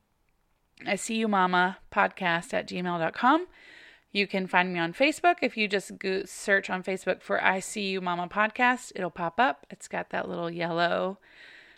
I 0.86 0.94
see 0.96 1.16
you 1.16 1.28
mama 1.28 1.78
podcast 1.92 2.54
at 2.54 2.68
gmail.com. 2.68 3.46
You 4.10 4.26
can 4.26 4.46
find 4.46 4.72
me 4.72 4.78
on 4.78 4.94
Facebook. 4.94 5.36
If 5.42 5.56
you 5.56 5.68
just 5.68 5.98
go 5.98 6.22
search 6.24 6.70
on 6.70 6.82
Facebook 6.82 7.20
for 7.20 7.42
I 7.44 7.60
See 7.60 7.90
You 7.90 8.00
Mama 8.00 8.26
Podcast, 8.28 8.92
it'll 8.96 9.10
pop 9.10 9.38
up. 9.38 9.66
It's 9.70 9.86
got 9.86 10.10
that 10.10 10.28
little 10.28 10.50
yellow 10.50 11.18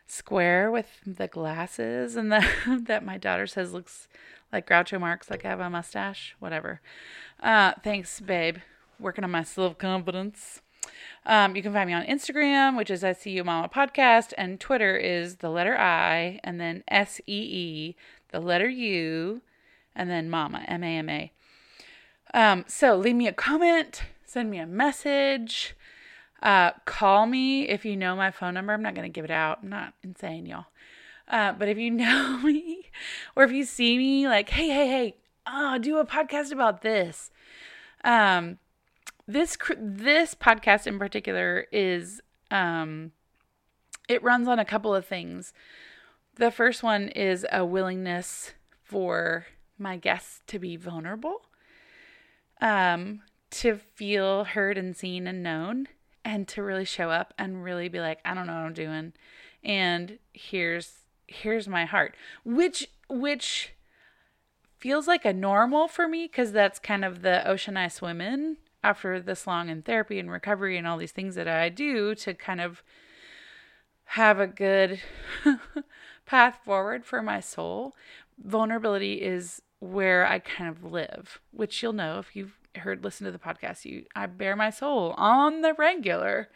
square 0.07 0.71
with 0.71 1.01
the 1.05 1.27
glasses 1.27 2.15
and 2.17 2.31
the 2.31 2.47
that 2.87 3.05
my 3.05 3.19
daughter 3.19 3.47
says 3.47 3.73
looks 3.73 4.07
like 4.53 4.69
Groucho 4.69 5.01
Marx, 5.01 5.29
like 5.29 5.45
I 5.45 5.49
have 5.49 5.61
a 5.61 5.71
mustache. 5.71 6.37
Whatever. 6.39 6.81
Uh, 7.43 7.73
thanks, 7.83 8.21
babe. 8.21 8.59
Working 9.01 9.25
on 9.25 9.31
my 9.33 9.43
self 9.43 9.77
confidence. 9.77 10.63
Um, 11.27 11.55
you 11.55 11.63
can 11.63 11.73
find 11.73 11.87
me 11.87 11.95
on 11.95 12.05
Instagram, 12.05 12.77
which 12.77 12.91
is 12.91 13.01
SEU 13.01 13.45
Mama 13.45 13.69
Podcast, 13.69 14.33
and 14.39 14.59
Twitter 14.59 14.97
is 14.97 15.37
the 15.37 15.51
letter 15.51 15.77
I 15.77 16.41
and 16.43 16.61
then 16.61 16.83
S 16.89 17.21
E 17.27 17.41
E, 17.41 17.97
the 18.31 18.41
letter 18.41 18.69
U, 18.69 19.43
and 19.95 20.09
then 20.09 20.31
Mama, 20.31 20.65
M 20.67 20.83
A 20.83 20.99
M 20.99 21.09
A. 21.09 21.33
Um, 22.33 22.65
so 22.69 22.97
leave 22.97 23.17
me 23.17 23.27
a 23.27 23.33
comment, 23.33 24.03
send 24.25 24.51
me 24.51 24.59
a 24.59 24.67
message, 24.67 25.77
uh, 26.43 26.71
call 26.85 27.27
me 27.27 27.69
if 27.69 27.85
you 27.85 27.97
know 27.97 28.17
my 28.17 28.31
phone 28.31 28.55
number. 28.55 28.73
I'm 28.73 28.83
not 28.83 28.95
going 28.95 29.11
to 29.11 29.13
give 29.13 29.25
it 29.25 29.31
out. 29.31 29.61
I'm 29.63 29.69
not 29.69 29.95
insane, 30.03 30.47
y'all. 30.47 30.67
Uh, 31.29 31.53
but 31.53 31.69
if 31.69 31.79
you 31.79 31.91
know 31.91 32.39
me 32.39 32.91
or 33.37 33.45
if 33.45 33.53
you 33.53 33.65
see 33.65 33.99
me, 33.99 34.27
like, 34.27 34.49
hey, 34.49 34.69
hey, 34.69 34.89
hey, 34.89 35.17
oh, 35.47 35.79
do 35.79 35.99
a 35.99 36.07
podcast 36.07 36.53
about 36.53 36.83
this. 36.83 37.31
Um, 38.05 38.59
this 39.33 39.57
this 39.79 40.35
podcast 40.35 40.87
in 40.87 40.99
particular 40.99 41.67
is 41.73 42.21
um 42.51 43.13
it 44.09 44.23
runs 44.23 44.49
on 44.49 44.59
a 44.59 44.65
couple 44.65 44.93
of 44.95 45.07
things. 45.07 45.53
The 46.35 46.51
first 46.51 46.83
one 46.83 47.09
is 47.09 47.47
a 47.53 47.65
willingness 47.65 48.53
for 48.83 49.47
my 49.79 49.97
guests 49.97 50.43
to 50.49 50.59
be 50.59 50.77
vulnerable, 50.77 51.43
um, 52.61 53.23
to 53.51 53.77
feel 53.77 54.43
heard 54.45 54.77
and 54.77 54.97
seen 54.97 55.29
and 55.29 55.45
known, 55.45 55.87
and 56.25 56.49
to 56.49 56.63
really 56.63 56.85
show 56.85 57.11
up 57.11 57.33
and 57.39 57.63
really 57.63 57.89
be 57.89 58.01
like, 58.01 58.19
I 58.25 58.35
don't 58.35 58.49
know 58.49 58.55
what 58.55 58.65
I'm 58.65 58.73
doing, 58.73 59.13
and 59.63 60.19
here's 60.33 61.05
here's 61.29 61.69
my 61.69 61.85
heart, 61.85 62.17
which 62.45 62.89
which 63.09 63.75
feels 64.77 65.07
like 65.07 65.25
a 65.25 65.33
normal 65.33 65.87
for 65.87 66.09
me 66.09 66.25
because 66.27 66.51
that's 66.51 66.81
kind 66.81 67.05
of 67.05 67.23
the 67.23 67.47
ocean 67.47 67.77
I 67.77 67.87
swim 67.87 68.21
in 68.21 68.57
after 68.83 69.21
this 69.21 69.47
long 69.47 69.69
in 69.69 69.83
therapy 69.83 70.19
and 70.19 70.31
recovery 70.31 70.77
and 70.77 70.87
all 70.87 70.97
these 70.97 71.13
things 71.13 71.35
that 71.35 71.49
I 71.49 71.69
do 71.69 72.15
to 72.17 72.35
kind 72.35 72.61
of 72.61 72.83
have 74.05 74.41
a 74.41 74.47
good 74.47 75.01
path 76.27 76.59
forward 76.65 77.05
for 77.05 77.23
my 77.23 77.41
soul, 77.41 77.95
vulnerability 78.43 79.23
is 79.23 79.63
where 79.81 80.27
I 80.27 80.39
kind 80.39 80.71
of 80.71 80.85
live, 80.85 81.41
which 81.53 81.83
you'll 81.83 81.93
know 81.93 82.19
if 82.19 82.35
you've 82.35 82.57
heard 82.77 83.05
listen 83.05 83.25
to 83.27 83.33
the 83.33 83.39
podcast. 83.39 83.85
You 83.85 84.05
I 84.15 84.27
bare 84.27 84.57
my 84.57 84.71
soul 84.71 85.15
on 85.17 85.63
the 85.63 85.75
regular. 85.75 86.49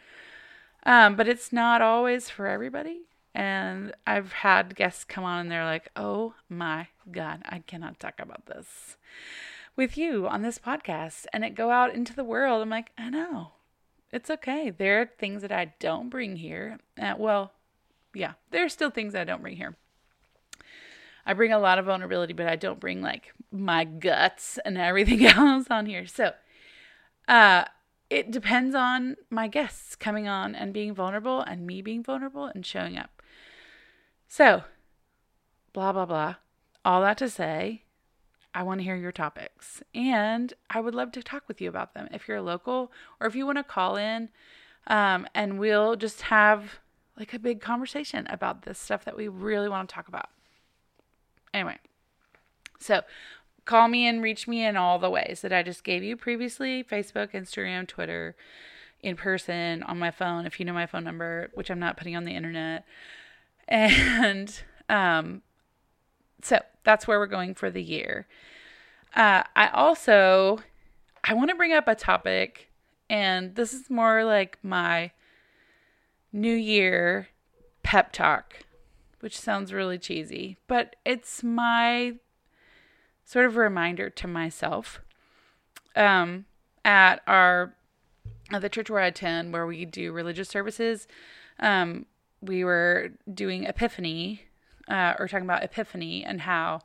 Um, 0.85 1.15
but 1.15 1.27
it's 1.27 1.51
not 1.51 1.81
always 1.81 2.29
for 2.29 2.45
everybody. 2.47 3.01
And 3.33 3.93
I've 4.05 4.31
had 4.31 4.75
guests 4.75 5.03
come 5.03 5.23
on 5.23 5.39
and 5.39 5.51
they're 5.51 5.65
like, 5.65 5.89
oh 5.95 6.35
my 6.47 6.87
God, 7.11 7.41
I 7.45 7.59
cannot 7.59 7.99
talk 7.99 8.13
about 8.19 8.45
this 8.45 8.97
with 9.75 9.97
you 9.97 10.27
on 10.27 10.41
this 10.41 10.57
podcast 10.59 11.25
and 11.33 11.43
it 11.43 11.55
go 11.55 11.71
out 11.71 11.93
into 11.93 12.13
the 12.15 12.23
world. 12.23 12.61
I'm 12.61 12.69
like, 12.69 12.91
I 12.97 13.09
know. 13.09 13.51
It's 14.11 14.29
okay. 14.29 14.69
There 14.69 15.01
are 15.01 15.09
things 15.17 15.41
that 15.41 15.51
I 15.51 15.73
don't 15.79 16.09
bring 16.09 16.37
here. 16.37 16.79
Uh, 16.99 17.15
well, 17.17 17.51
yeah, 18.13 18.33
there 18.51 18.63
are 18.63 18.69
still 18.69 18.89
things 18.89 19.13
I 19.13 19.23
don't 19.25 19.41
bring 19.41 19.57
here. 19.57 19.75
I 21.25 21.33
bring 21.33 21.51
a 21.51 21.59
lot 21.59 21.79
of 21.79 21.85
vulnerability, 21.85 22.33
but 22.33 22.47
I 22.47 22.55
don't 22.55 22.79
bring 22.79 23.01
like 23.01 23.33
my 23.51 23.83
guts 23.83 24.59
and 24.63 24.77
everything 24.77 25.25
else 25.25 25.67
on 25.69 25.85
here. 25.85 26.05
So, 26.05 26.33
uh, 27.27 27.65
it 28.09 28.29
depends 28.29 28.75
on 28.75 29.15
my 29.31 29.47
guests 29.47 29.95
coming 29.95 30.27
on 30.27 30.53
and 30.53 30.71
being 30.73 30.93
vulnerable 30.93 31.41
and 31.41 31.65
me 31.65 31.81
being 31.81 32.03
vulnerable 32.03 32.45
and 32.45 32.65
showing 32.65 32.97
up. 32.97 33.21
So, 34.27 34.63
blah, 35.73 35.91
blah, 35.91 36.05
blah. 36.05 36.35
All 36.83 37.01
that 37.01 37.17
to 37.17 37.29
say, 37.29 37.84
I 38.55 38.63
want 38.63 38.79
to 38.79 38.85
hear 38.85 38.95
your 38.95 39.11
topics 39.11 39.83
and 39.93 40.53
I 40.69 40.79
would 40.79 40.95
love 40.95 41.11
to 41.11 41.21
talk 41.21 41.43
with 41.47 41.59
you 41.59 41.67
about 41.67 41.93
them. 41.93 42.07
If 42.11 42.27
you're 42.27 42.41
local 42.41 42.89
or 43.19 43.27
if 43.27 43.35
you 43.35 43.45
want 43.45 43.57
to 43.57 43.63
call 43.63 43.97
in 43.97 44.29
um, 44.87 45.27
and 45.35 45.59
we'll 45.59 45.97
just 45.97 46.21
have 46.23 46.79
like 47.19 47.33
a 47.33 47.39
big 47.39 47.59
conversation 47.59 48.25
about 48.27 48.61
this 48.61 48.79
stuff 48.79 49.03
that 49.03 49.17
we 49.17 49.27
really 49.27 49.67
want 49.67 49.89
to 49.89 49.93
talk 49.93 50.07
about. 50.07 50.29
Anyway, 51.53 51.77
so 52.79 53.01
call 53.65 53.89
me 53.89 54.07
and 54.07 54.23
reach 54.23 54.47
me 54.47 54.65
in 54.65 54.77
all 54.77 54.99
the 54.99 55.09
ways 55.09 55.41
that 55.41 55.51
I 55.51 55.61
just 55.61 55.83
gave 55.83 56.01
you 56.01 56.15
previously 56.15 56.81
Facebook, 56.81 57.33
Instagram, 57.33 57.85
Twitter, 57.87 58.35
in 59.01 59.17
person, 59.17 59.83
on 59.83 59.99
my 59.99 60.11
phone, 60.11 60.45
if 60.45 60.59
you 60.59 60.65
know 60.65 60.73
my 60.73 60.85
phone 60.85 61.03
number, 61.03 61.51
which 61.53 61.69
I'm 61.69 61.79
not 61.79 61.97
putting 61.97 62.15
on 62.15 62.23
the 62.23 62.35
internet. 62.35 62.85
And 63.67 64.61
um, 64.89 65.41
so 66.43 66.59
that's 66.85 67.07
where 67.07 67.19
we're 67.19 67.27
going 67.27 67.53
for 67.53 67.69
the 67.69 67.83
year. 67.83 68.27
Uh, 69.15 69.43
I 69.55 69.67
also 69.69 70.59
I 71.23 71.33
want 71.33 71.49
to 71.49 71.55
bring 71.55 71.73
up 71.73 71.87
a 71.87 71.95
topic, 71.95 72.69
and 73.09 73.55
this 73.55 73.73
is 73.73 73.89
more 73.89 74.23
like 74.23 74.57
my 74.63 75.11
New 76.31 76.53
Year 76.53 77.29
pep 77.83 78.11
talk, 78.11 78.63
which 79.19 79.39
sounds 79.39 79.73
really 79.73 79.97
cheesy, 79.97 80.57
but 80.67 80.95
it's 81.05 81.43
my 81.43 82.13
sort 83.23 83.45
of 83.45 83.57
reminder 83.57 84.09
to 84.09 84.27
myself. 84.27 85.01
Um, 85.95 86.45
at 86.83 87.21
our 87.25 87.73
at 88.51 88.61
the 88.61 88.69
church 88.69 88.89
where 88.89 89.01
I 89.01 89.07
attend, 89.07 89.53
where 89.53 89.65
we 89.65 89.85
do 89.85 90.11
religious 90.11 90.49
services, 90.49 91.07
um, 91.59 92.05
we 92.41 92.63
were 92.63 93.11
doing 93.33 93.63
Epiphany, 93.63 94.43
uh, 94.87 95.13
or 95.19 95.27
talking 95.27 95.45
about 95.45 95.63
Epiphany 95.63 96.23
and 96.23 96.41
how 96.41 96.81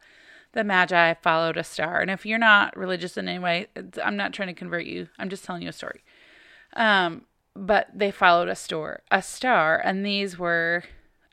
the 0.52 0.64
Magi 0.64 1.14
followed 1.14 1.56
a 1.56 1.64
star. 1.64 2.00
And 2.00 2.10
if 2.10 2.26
you're 2.26 2.38
not 2.38 2.76
religious 2.76 3.16
in 3.16 3.28
any 3.28 3.38
way, 3.38 3.68
I'm 4.02 4.16
not 4.16 4.32
trying 4.32 4.48
to 4.48 4.54
convert 4.54 4.84
you. 4.84 5.08
I'm 5.18 5.28
just 5.28 5.44
telling 5.44 5.62
you 5.62 5.68
a 5.68 5.72
story. 5.72 6.02
Um, 6.74 7.22
but 7.54 7.88
they 7.94 8.10
followed 8.10 8.48
a 8.48 8.54
star, 8.54 9.02
a 9.10 9.22
star, 9.22 9.80
and 9.84 10.04
these 10.04 10.38
were 10.38 10.84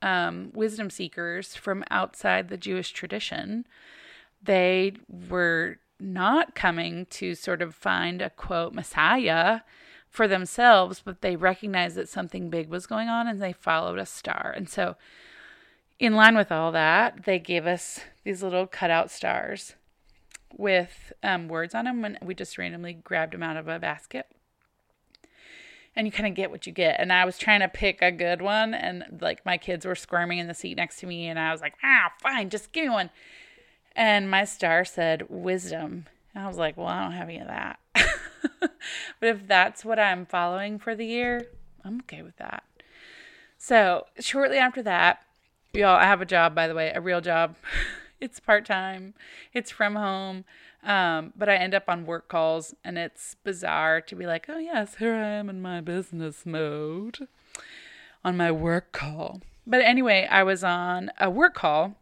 um, 0.02 0.52
wisdom 0.54 0.90
seekers 0.90 1.56
from 1.56 1.84
outside 1.90 2.50
the 2.50 2.58
Jewish 2.58 2.92
tradition 2.92 3.66
they 4.42 4.94
were 5.08 5.78
not 6.00 6.56
coming 6.56 7.06
to 7.08 7.36
sort 7.36 7.62
of 7.62 7.74
find 7.76 8.22
a 8.22 8.30
quote 8.30 8.74
Messiah 8.74 9.62
for 10.10 10.28
themselves, 10.28 11.02
but 11.04 11.22
they 11.22 11.36
recognized 11.36 11.96
that 11.96 12.10
something 12.10 12.50
big 12.50 12.70
was 12.70 12.88
going 12.88 13.10
on 13.10 13.28
and 13.28 13.42
they 13.42 13.54
followed 13.54 14.00
a 14.00 14.06
star. 14.06 14.54
And 14.56 14.70
so, 14.70 14.96
in 16.00 16.16
line 16.16 16.36
with 16.36 16.52
all 16.52 16.72
that, 16.72 17.26
they 17.26 17.40
gave 17.40 17.66
us 17.66 18.02
these 18.24 18.44
little 18.44 18.68
cutout 18.68 19.10
stars 19.10 19.76
with 20.56 21.12
um, 21.24 21.48
words 21.48 21.74
on 21.74 21.86
them, 21.86 22.06
and 22.06 22.18
we 22.22 22.36
just 22.36 22.58
randomly 22.58 22.94
grabbed 22.94 23.34
them 23.34 23.44
out 23.44 23.58
of 23.58 23.68
a 23.68 23.80
basket. 23.80 24.28
And 25.96 26.06
you 26.06 26.12
kind 26.12 26.28
of 26.28 26.36
get 26.36 26.52
what 26.52 26.68
you 26.68 26.72
get. 26.72 27.00
And 27.00 27.12
I 27.12 27.26
was 27.26 27.40
trying 27.40 27.62
to 27.62 27.68
pick 27.68 28.02
a 28.02 28.12
good 28.12 28.42
one, 28.42 28.74
and 28.74 29.20
like 29.22 29.46
my 29.46 29.58
kids 29.58 29.86
were 29.86 29.96
squirming 29.96 30.38
in 30.38 30.48
the 30.48 30.54
seat 30.54 30.78
next 30.78 31.00
to 31.00 31.08
me, 31.08 31.28
and 31.28 31.40
I 31.40 31.52
was 31.52 31.62
like, 31.62 31.74
ah, 31.84 32.12
fine, 32.22 32.50
just 32.50 32.72
give 32.72 32.84
me 32.86 32.90
one. 32.90 33.10
And 33.96 34.30
my 34.30 34.46
star 34.46 34.86
said 34.86 35.26
wisdom. 35.28 36.06
And 36.34 36.44
I 36.44 36.48
was 36.48 36.58
like, 36.58 36.78
well, 36.78 36.86
I 36.86 37.02
don't 37.02 37.14
have 37.14 37.30
any 37.30 37.40
of 37.40 37.48
that. 37.48 37.80
but 38.60 38.70
if 39.22 39.48
that's 39.48 39.84
what 39.84 39.98
I'm 39.98 40.28
following 40.28 40.78
for 40.78 40.94
the 40.94 41.06
year, 41.06 41.48
I'm 41.84 42.02
okay 42.02 42.22
with 42.22 42.38
that. 42.38 42.64
So 43.58 44.06
shortly 44.20 44.58
after 44.58 44.84
that, 44.84 45.24
y'all, 45.78 45.96
I 45.96 46.06
have 46.06 46.22
a 46.22 46.26
job, 46.26 46.54
by 46.54 46.68
the 46.68 46.76
way, 46.76 46.92
a 46.94 47.02
real 47.02 47.22
job. 47.22 47.56
it's 48.22 48.40
part 48.40 48.66
time, 48.66 49.14
it's 49.54 49.72
from 49.72 49.96
home. 49.96 50.46
Um, 50.84 51.34
but 51.36 51.50
I 51.50 51.56
end 51.56 51.74
up 51.74 51.86
on 51.88 52.06
work 52.06 52.30
calls, 52.30 52.74
and 52.84 52.98
it's 52.98 53.36
bizarre 53.44 54.00
to 54.02 54.16
be 54.16 54.26
like, 54.26 54.46
oh, 54.48 54.58
yes, 54.58 54.96
here 54.96 55.16
I 55.16 55.28
am 55.28 55.50
in 55.50 55.62
my 55.62 55.82
business 55.82 56.46
mode 56.46 57.28
on 58.24 58.38
my 58.38 58.52
work 58.52 58.92
call. 58.92 59.42
But 59.66 59.82
anyway, 59.82 60.28
I 60.30 60.44
was 60.44 60.64
on 60.64 61.12
a 61.20 61.30
work 61.30 61.56
call 61.56 61.96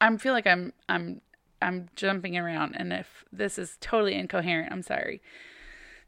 I 0.00 0.16
feel 0.16 0.32
like 0.32 0.46
I'm 0.46 0.72
I'm 0.88 1.20
I'm 1.60 1.88
jumping 1.94 2.36
around 2.36 2.74
and 2.76 2.92
if 2.92 3.24
this 3.30 3.58
is 3.58 3.76
totally 3.80 4.14
incoherent, 4.14 4.72
I'm 4.72 4.82
sorry. 4.82 5.20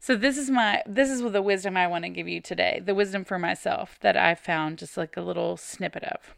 So 0.03 0.17
this 0.17 0.37
is 0.37 0.49
my 0.49 0.83
this 0.85 1.09
is 1.09 1.21
the 1.21 1.41
wisdom 1.41 1.77
I 1.77 1.87
want 1.87 2.03
to 2.03 2.09
give 2.09 2.27
you 2.27 2.41
today. 2.41 2.81
The 2.83 2.93
wisdom 2.93 3.23
for 3.23 3.39
myself 3.39 3.97
that 4.01 4.17
I 4.17 4.35
found 4.35 4.79
just 4.79 4.97
like 4.97 5.15
a 5.15 5.21
little 5.21 5.55
snippet 5.55 6.03
of. 6.03 6.35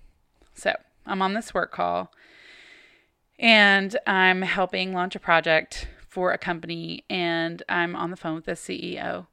So, 0.54 0.76
I'm 1.08 1.24
on 1.24 1.34
this 1.34 1.52
work 1.52 1.72
call 1.72 2.12
and 3.40 3.98
I'm 4.06 4.44
helping 4.44 4.94
launch 4.94 5.16
a 5.16 5.20
project 5.20 5.88
for 6.08 6.32
a 6.32 6.38
company 6.38 7.06
and 7.10 7.64
I'm 7.68 7.96
on 7.96 8.12
the 8.12 8.18
phone 8.18 8.36
with 8.36 8.46
the 8.46 8.52
CEO 8.52 9.26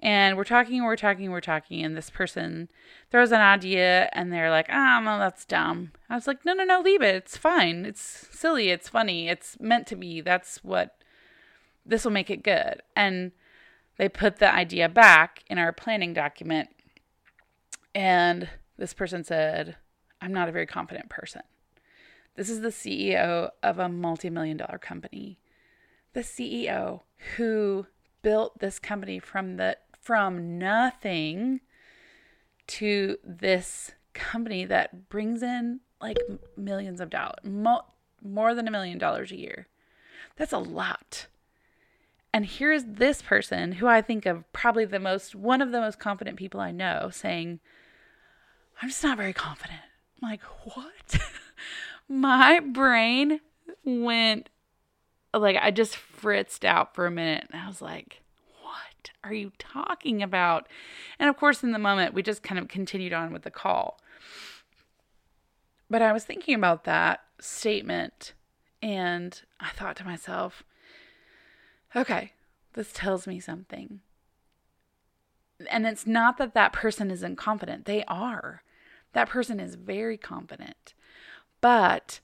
and 0.00 0.36
we're 0.36 0.42
talking, 0.42 0.82
we're 0.82 0.96
talking, 0.96 1.30
we're 1.30 1.40
talking, 1.40 1.84
and 1.84 1.96
this 1.96 2.10
person 2.10 2.68
throws 3.12 3.30
an 3.30 3.40
idea 3.40 4.10
and 4.12 4.32
they're 4.32 4.50
like, 4.50 4.66
ah, 4.70 4.98
oh, 4.98 5.04
no, 5.04 5.20
that's 5.20 5.44
dumb. 5.44 5.92
I 6.10 6.16
was 6.16 6.26
like, 6.26 6.44
no, 6.44 6.52
no, 6.52 6.64
no, 6.64 6.80
leave 6.80 7.02
it. 7.02 7.14
It's 7.14 7.36
fine. 7.36 7.84
It's 7.84 8.26
silly. 8.32 8.70
It's 8.70 8.88
funny. 8.88 9.28
It's 9.28 9.56
meant 9.60 9.86
to 9.86 9.94
be. 9.94 10.20
That's 10.20 10.64
what 10.64 10.96
this 11.86 12.04
will 12.04 12.10
make 12.10 12.28
it 12.28 12.42
good. 12.42 12.82
And 12.96 13.30
they 13.98 14.08
put 14.08 14.38
the 14.38 14.52
idea 14.52 14.88
back 14.88 15.42
in 15.48 15.58
our 15.58 15.72
planning 15.72 16.14
document. 16.14 16.70
And 17.94 18.48
this 18.78 18.94
person 18.94 19.24
said, 19.24 19.76
I'm 20.20 20.32
not 20.32 20.48
a 20.48 20.52
very 20.52 20.66
confident 20.66 21.08
person. 21.10 21.42
This 22.36 22.48
is 22.48 22.60
the 22.60 22.68
CEO 22.68 23.50
of 23.62 23.78
a 23.78 23.88
multi 23.88 24.30
million 24.30 24.56
dollar 24.56 24.78
company. 24.78 25.40
The 26.12 26.20
CEO 26.20 27.00
who 27.36 27.86
built 28.22 28.60
this 28.60 28.78
company 28.78 29.18
from 29.18 29.56
the 29.56 29.76
from 30.00 30.58
nothing 30.58 31.60
to 32.68 33.18
this 33.24 33.92
company 34.14 34.64
that 34.64 35.08
brings 35.08 35.42
in 35.42 35.80
like 36.00 36.18
millions 36.56 37.00
of 37.00 37.10
dollars, 37.10 37.44
mo- 37.44 37.84
more 38.22 38.54
than 38.54 38.68
a 38.68 38.70
million 38.70 38.98
dollars 38.98 39.32
a 39.32 39.36
year. 39.36 39.66
That's 40.36 40.52
a 40.52 40.58
lot. 40.58 41.26
And 42.32 42.44
here's 42.44 42.84
this 42.84 43.22
person 43.22 43.72
who 43.72 43.86
I 43.86 44.02
think 44.02 44.26
of 44.26 44.50
probably 44.52 44.84
the 44.84 45.00
most, 45.00 45.34
one 45.34 45.62
of 45.62 45.72
the 45.72 45.80
most 45.80 45.98
confident 45.98 46.36
people 46.36 46.60
I 46.60 46.70
know 46.70 47.10
saying, 47.10 47.60
I'm 48.82 48.90
just 48.90 49.02
not 49.02 49.16
very 49.16 49.32
confident. 49.32 49.80
I'm 50.22 50.30
like, 50.30 50.42
what? 50.42 51.18
My 52.08 52.60
brain 52.60 53.40
went, 53.84 54.50
like, 55.34 55.56
I 55.60 55.70
just 55.70 55.96
fritzed 55.96 56.64
out 56.64 56.94
for 56.94 57.06
a 57.06 57.10
minute. 57.10 57.46
And 57.50 57.60
I 57.60 57.66
was 57.66 57.82
like, 57.82 58.22
what 58.62 59.10
are 59.24 59.32
you 59.32 59.52
talking 59.58 60.22
about? 60.22 60.68
And 61.18 61.28
of 61.28 61.36
course, 61.36 61.62
in 61.62 61.72
the 61.72 61.78
moment, 61.78 62.14
we 62.14 62.22
just 62.22 62.42
kind 62.42 62.58
of 62.58 62.68
continued 62.68 63.12
on 63.12 63.32
with 63.32 63.42
the 63.42 63.50
call. 63.50 64.00
But 65.90 66.02
I 66.02 66.12
was 66.12 66.24
thinking 66.24 66.54
about 66.54 66.84
that 66.84 67.20
statement 67.40 68.34
and 68.82 69.40
I 69.58 69.70
thought 69.70 69.96
to 69.96 70.04
myself, 70.04 70.62
okay, 71.94 72.32
this 72.74 72.92
tells 72.92 73.26
me 73.26 73.40
something. 73.40 74.00
And 75.70 75.86
it's 75.86 76.06
not 76.06 76.38
that 76.38 76.54
that 76.54 76.72
person 76.72 77.10
isn't 77.10 77.36
confident, 77.36 77.84
they 77.84 78.04
are. 78.04 78.62
That 79.12 79.28
person 79.28 79.58
is 79.58 79.74
very 79.74 80.16
confident, 80.16 80.94
but 81.60 82.20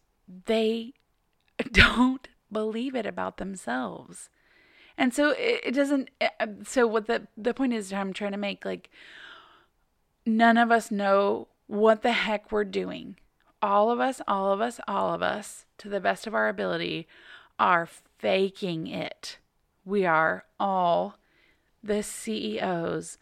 they 0.46 0.92
don't 1.72 2.28
believe 2.52 2.94
it 2.94 3.06
about 3.06 3.38
themselves. 3.38 4.28
And 4.96 5.12
so 5.12 5.34
it, 5.36 5.74
doesn't. 5.74 6.10
It, 6.20 6.30
uh, 6.38 6.46
so 6.62 6.86
what 6.86 7.06
the 7.06 7.26
the 7.36 7.52
point 7.52 7.72
is, 7.72 7.92
I'm 7.92 8.12
trying 8.12 8.32
to 8.32 8.38
make 8.38 8.64
like 8.64 8.90
none 10.24 10.56
of 10.56 10.70
us 10.70 10.90
know 10.90 11.48
what 11.66 12.02
the 12.02 12.12
heck 12.12 12.52
we're 12.52 12.64
doing. 12.64 13.16
All 13.60 13.90
of 13.90 13.98
us, 13.98 14.20
all 14.28 14.52
of 14.52 14.60
us, 14.60 14.78
all 14.86 15.12
of 15.12 15.22
us, 15.22 15.64
to 15.78 15.88
the 15.88 16.00
best 16.00 16.26
of 16.26 16.34
our 16.34 16.48
ability, 16.48 17.08
are 17.58 17.88
faking 18.18 18.86
it. 18.86 19.38
We 19.84 20.06
are 20.06 20.44
all 20.58 21.16
the 21.82 22.02
CEOs, 22.02 23.18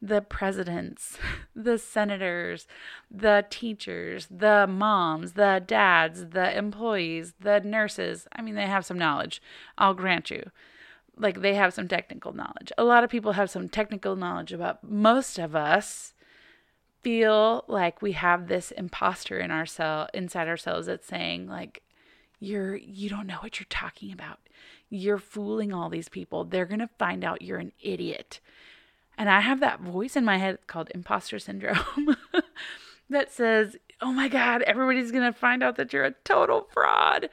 the 0.00 0.20
presidents, 0.20 1.18
the 1.56 1.78
senators, 1.78 2.66
the 3.10 3.44
teachers, 3.50 4.28
the 4.30 4.66
moms, 4.66 5.32
the 5.32 5.62
dads, 5.66 6.28
the 6.30 6.56
employees, 6.56 7.34
the 7.40 7.60
nurses. 7.60 8.26
I 8.32 8.42
mean, 8.42 8.54
they 8.54 8.66
have 8.66 8.86
some 8.86 8.98
knowledge, 8.98 9.42
I'll 9.76 9.94
grant 9.94 10.30
you 10.30 10.50
like 11.16 11.40
they 11.40 11.54
have 11.54 11.74
some 11.74 11.88
technical 11.88 12.32
knowledge. 12.32 12.72
A 12.76 12.84
lot 12.84 13.04
of 13.04 13.10
people 13.10 13.32
have 13.32 13.50
some 13.50 13.68
technical 13.68 14.16
knowledge 14.16 14.52
about 14.52 14.82
most 14.82 15.38
of 15.38 15.54
us 15.54 16.14
feel 17.02 17.64
like 17.68 18.00
we 18.00 18.12
have 18.12 18.48
this 18.48 18.70
imposter 18.72 19.38
in 19.38 19.50
ourselves 19.50 20.10
inside 20.14 20.48
ourselves 20.48 20.86
that's 20.86 21.06
saying 21.06 21.46
like 21.46 21.82
you're 22.40 22.76
you 22.76 23.08
don't 23.08 23.26
know 23.26 23.38
what 23.40 23.60
you're 23.60 23.66
talking 23.68 24.12
about. 24.12 24.38
You're 24.90 25.18
fooling 25.18 25.72
all 25.72 25.88
these 25.88 26.08
people. 26.08 26.44
They're 26.44 26.66
going 26.66 26.80
to 26.80 26.90
find 26.98 27.24
out 27.24 27.42
you're 27.42 27.58
an 27.58 27.72
idiot. 27.80 28.40
And 29.16 29.28
I 29.28 29.40
have 29.40 29.60
that 29.60 29.80
voice 29.80 30.16
in 30.16 30.24
my 30.24 30.38
head 30.38 30.58
called 30.66 30.90
imposter 30.94 31.38
syndrome 31.38 32.16
that 33.10 33.32
says, 33.32 33.76
"Oh 34.00 34.12
my 34.12 34.28
god, 34.28 34.62
everybody's 34.62 35.12
going 35.12 35.30
to 35.30 35.38
find 35.38 35.62
out 35.62 35.76
that 35.76 35.92
you're 35.92 36.04
a 36.04 36.14
total 36.24 36.68
fraud." 36.72 37.30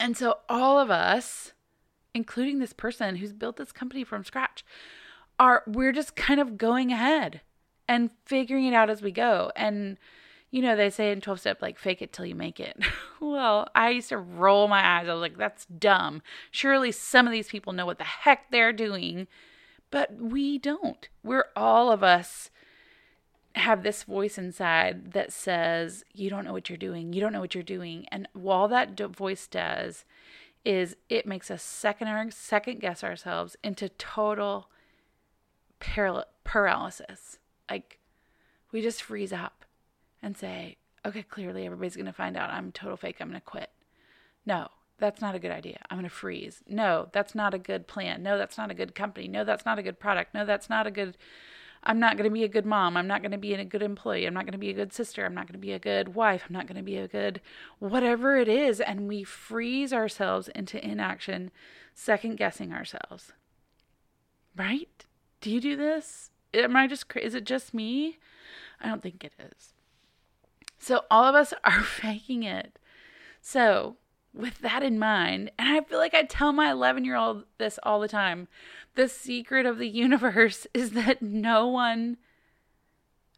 And 0.00 0.16
so 0.16 0.38
all 0.48 0.78
of 0.78 0.90
us, 0.90 1.52
including 2.14 2.58
this 2.58 2.72
person 2.72 3.16
who's 3.16 3.32
built 3.32 3.56
this 3.56 3.72
company 3.72 4.04
from 4.04 4.24
scratch, 4.24 4.64
are 5.38 5.62
we're 5.66 5.92
just 5.92 6.16
kind 6.16 6.40
of 6.40 6.58
going 6.58 6.92
ahead 6.92 7.40
and 7.88 8.10
figuring 8.24 8.66
it 8.66 8.74
out 8.74 8.90
as 8.90 9.02
we 9.02 9.10
go. 9.10 9.50
And 9.56 9.96
you 10.50 10.62
know, 10.62 10.76
they 10.76 10.90
say 10.90 11.12
in 11.12 11.20
12 11.20 11.40
step, 11.40 11.62
like, 11.62 11.78
fake 11.78 12.00
it 12.00 12.12
till 12.12 12.24
you 12.24 12.34
make 12.34 12.58
it. 12.58 12.76
well, 13.20 13.68
I 13.74 13.90
used 13.90 14.08
to 14.08 14.18
roll 14.18 14.66
my 14.66 14.84
eyes. 14.84 15.08
I 15.08 15.12
was 15.12 15.20
like, 15.20 15.36
that's 15.36 15.66
dumb. 15.66 16.22
Surely 16.50 16.90
some 16.90 17.26
of 17.26 17.32
these 17.32 17.48
people 17.48 17.72
know 17.72 17.84
what 17.84 17.98
the 17.98 18.04
heck 18.04 18.50
they're 18.50 18.72
doing, 18.72 19.26
but 19.90 20.14
we 20.16 20.58
don't. 20.58 21.08
We're 21.22 21.46
all 21.54 21.92
of 21.92 22.02
us 22.02 22.50
have 23.54 23.82
this 23.82 24.04
voice 24.04 24.38
inside 24.38 25.12
that 25.12 25.32
says, 25.32 26.04
you 26.14 26.30
don't 26.30 26.44
know 26.44 26.52
what 26.52 26.70
you're 26.70 26.78
doing. 26.78 27.12
You 27.12 27.20
don't 27.20 27.32
know 27.32 27.40
what 27.40 27.54
you're 27.54 27.62
doing. 27.62 28.06
And 28.10 28.28
all 28.46 28.68
that 28.68 28.98
voice 28.98 29.46
does 29.46 30.04
is 30.64 30.96
it 31.08 31.26
makes 31.26 31.50
us 31.50 31.62
second, 31.62 32.32
second 32.32 32.80
guess 32.80 33.04
ourselves 33.04 33.56
into 33.62 33.88
total 33.90 34.70
paral- 35.80 36.24
paralysis. 36.44 37.38
Like, 37.70 37.98
we 38.72 38.80
just 38.80 39.02
freeze 39.02 39.32
up 39.32 39.57
and 40.22 40.36
say, 40.36 40.76
okay, 41.06 41.22
clearly 41.22 41.66
everybody's 41.66 41.96
going 41.96 42.06
to 42.06 42.12
find 42.12 42.36
out 42.36 42.50
I'm 42.50 42.72
total 42.72 42.96
fake. 42.96 43.16
I'm 43.20 43.28
going 43.28 43.40
to 43.40 43.44
quit. 43.44 43.70
No, 44.44 44.68
that's 44.98 45.20
not 45.20 45.34
a 45.34 45.38
good 45.38 45.50
idea. 45.50 45.78
I'm 45.90 45.98
going 45.98 46.08
to 46.08 46.14
freeze. 46.14 46.62
No, 46.68 47.08
that's 47.12 47.34
not 47.34 47.54
a 47.54 47.58
good 47.58 47.86
plan. 47.86 48.22
No, 48.22 48.36
that's 48.36 48.58
not 48.58 48.70
a 48.70 48.74
good 48.74 48.94
company. 48.94 49.28
No, 49.28 49.44
that's 49.44 49.64
not 49.64 49.78
a 49.78 49.82
good 49.82 50.00
product. 50.00 50.34
No, 50.34 50.44
that's 50.44 50.68
not 50.68 50.86
a 50.86 50.90
good. 50.90 51.16
I'm 51.84 52.00
not 52.00 52.16
going 52.16 52.28
to 52.28 52.34
be 52.34 52.42
a 52.42 52.48
good 52.48 52.66
mom. 52.66 52.96
I'm 52.96 53.06
not 53.06 53.22
going 53.22 53.32
to 53.32 53.38
be 53.38 53.54
a 53.54 53.64
good 53.64 53.82
employee. 53.82 54.26
I'm 54.26 54.34
not 54.34 54.44
going 54.44 54.52
to 54.52 54.58
be 54.58 54.70
a 54.70 54.74
good 54.74 54.92
sister. 54.92 55.24
I'm 55.24 55.34
not 55.34 55.46
going 55.46 55.60
to 55.60 55.64
be 55.64 55.72
a 55.72 55.78
good 55.78 56.14
wife. 56.14 56.44
I'm 56.48 56.52
not 56.52 56.66
going 56.66 56.76
to 56.76 56.82
be 56.82 56.96
a 56.96 57.06
good 57.06 57.40
whatever 57.78 58.36
it 58.36 58.48
is. 58.48 58.80
And 58.80 59.06
we 59.06 59.22
freeze 59.22 59.92
ourselves 59.92 60.48
into 60.48 60.84
inaction, 60.84 61.52
second 61.94 62.36
guessing 62.36 62.72
ourselves. 62.72 63.32
Right? 64.56 65.06
Do 65.40 65.50
you 65.50 65.60
do 65.60 65.76
this? 65.76 66.30
Am 66.52 66.74
I 66.74 66.88
just, 66.88 67.04
is 67.14 67.34
it 67.34 67.44
just 67.44 67.72
me? 67.72 68.18
I 68.80 68.88
don't 68.88 69.02
think 69.02 69.22
it 69.22 69.32
is. 69.38 69.74
So 70.78 71.02
all 71.10 71.24
of 71.24 71.34
us 71.34 71.52
are 71.64 71.82
faking 71.82 72.42
it. 72.42 72.78
So, 73.40 73.96
with 74.34 74.58
that 74.58 74.82
in 74.82 74.98
mind, 74.98 75.50
and 75.58 75.68
I 75.68 75.80
feel 75.80 75.98
like 75.98 76.14
I 76.14 76.22
tell 76.22 76.52
my 76.52 76.70
11 76.70 77.04
year 77.04 77.16
old 77.16 77.44
this 77.56 77.78
all 77.82 77.98
the 78.00 78.08
time 78.08 78.46
the 78.94 79.08
secret 79.08 79.64
of 79.64 79.78
the 79.78 79.88
universe 79.88 80.66
is 80.74 80.90
that 80.90 81.22
no 81.22 81.66
one, 81.68 82.18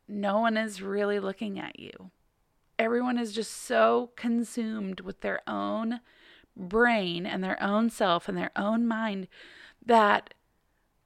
no 0.08 0.40
one 0.40 0.56
is 0.56 0.82
really 0.82 1.20
looking 1.20 1.58
at 1.58 1.78
you. 1.78 2.10
Everyone 2.78 3.18
is 3.18 3.32
just 3.32 3.52
so 3.52 4.10
consumed 4.16 5.00
with 5.00 5.20
their 5.20 5.42
own 5.46 6.00
brain 6.56 7.26
and 7.26 7.44
their 7.44 7.62
own 7.62 7.90
self 7.90 8.26
and 8.28 8.36
their 8.36 8.52
own 8.56 8.86
mind 8.86 9.28
that 9.84 10.34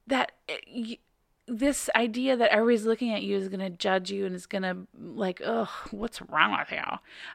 that 0.07 0.31
it, 0.47 0.99
this 1.47 1.89
idea 1.95 2.35
that 2.35 2.51
everybody's 2.51 2.85
looking 2.85 3.13
at 3.13 3.23
you 3.23 3.37
is 3.37 3.49
going 3.49 3.59
to 3.59 3.69
judge 3.69 4.11
you 4.11 4.25
and 4.25 4.35
is 4.35 4.47
going 4.47 4.63
to 4.63 4.77
like, 4.97 5.41
ugh, 5.45 5.69
what's 5.91 6.21
wrong 6.21 6.57
with 6.57 6.71
you? 6.71 6.83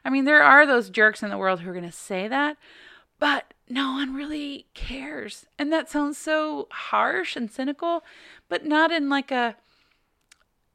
I 0.03 0.09
mean, 0.09 0.25
there 0.25 0.43
are 0.43 0.65
those 0.65 0.89
jerks 0.89 1.23
in 1.23 1.29
the 1.29 1.37
world 1.37 1.61
who 1.61 1.69
are 1.69 1.73
going 1.73 1.85
to 1.85 1.91
say 1.91 2.27
that, 2.27 2.57
but 3.19 3.53
no 3.69 3.93
one 3.93 4.13
really 4.13 4.65
cares. 4.73 5.45
And 5.57 5.71
that 5.71 5.89
sounds 5.89 6.17
so 6.17 6.67
harsh 6.71 7.35
and 7.35 7.49
cynical, 7.49 8.03
but 8.49 8.65
not 8.65 8.91
in 8.91 9.09
like 9.09 9.31
a 9.31 9.55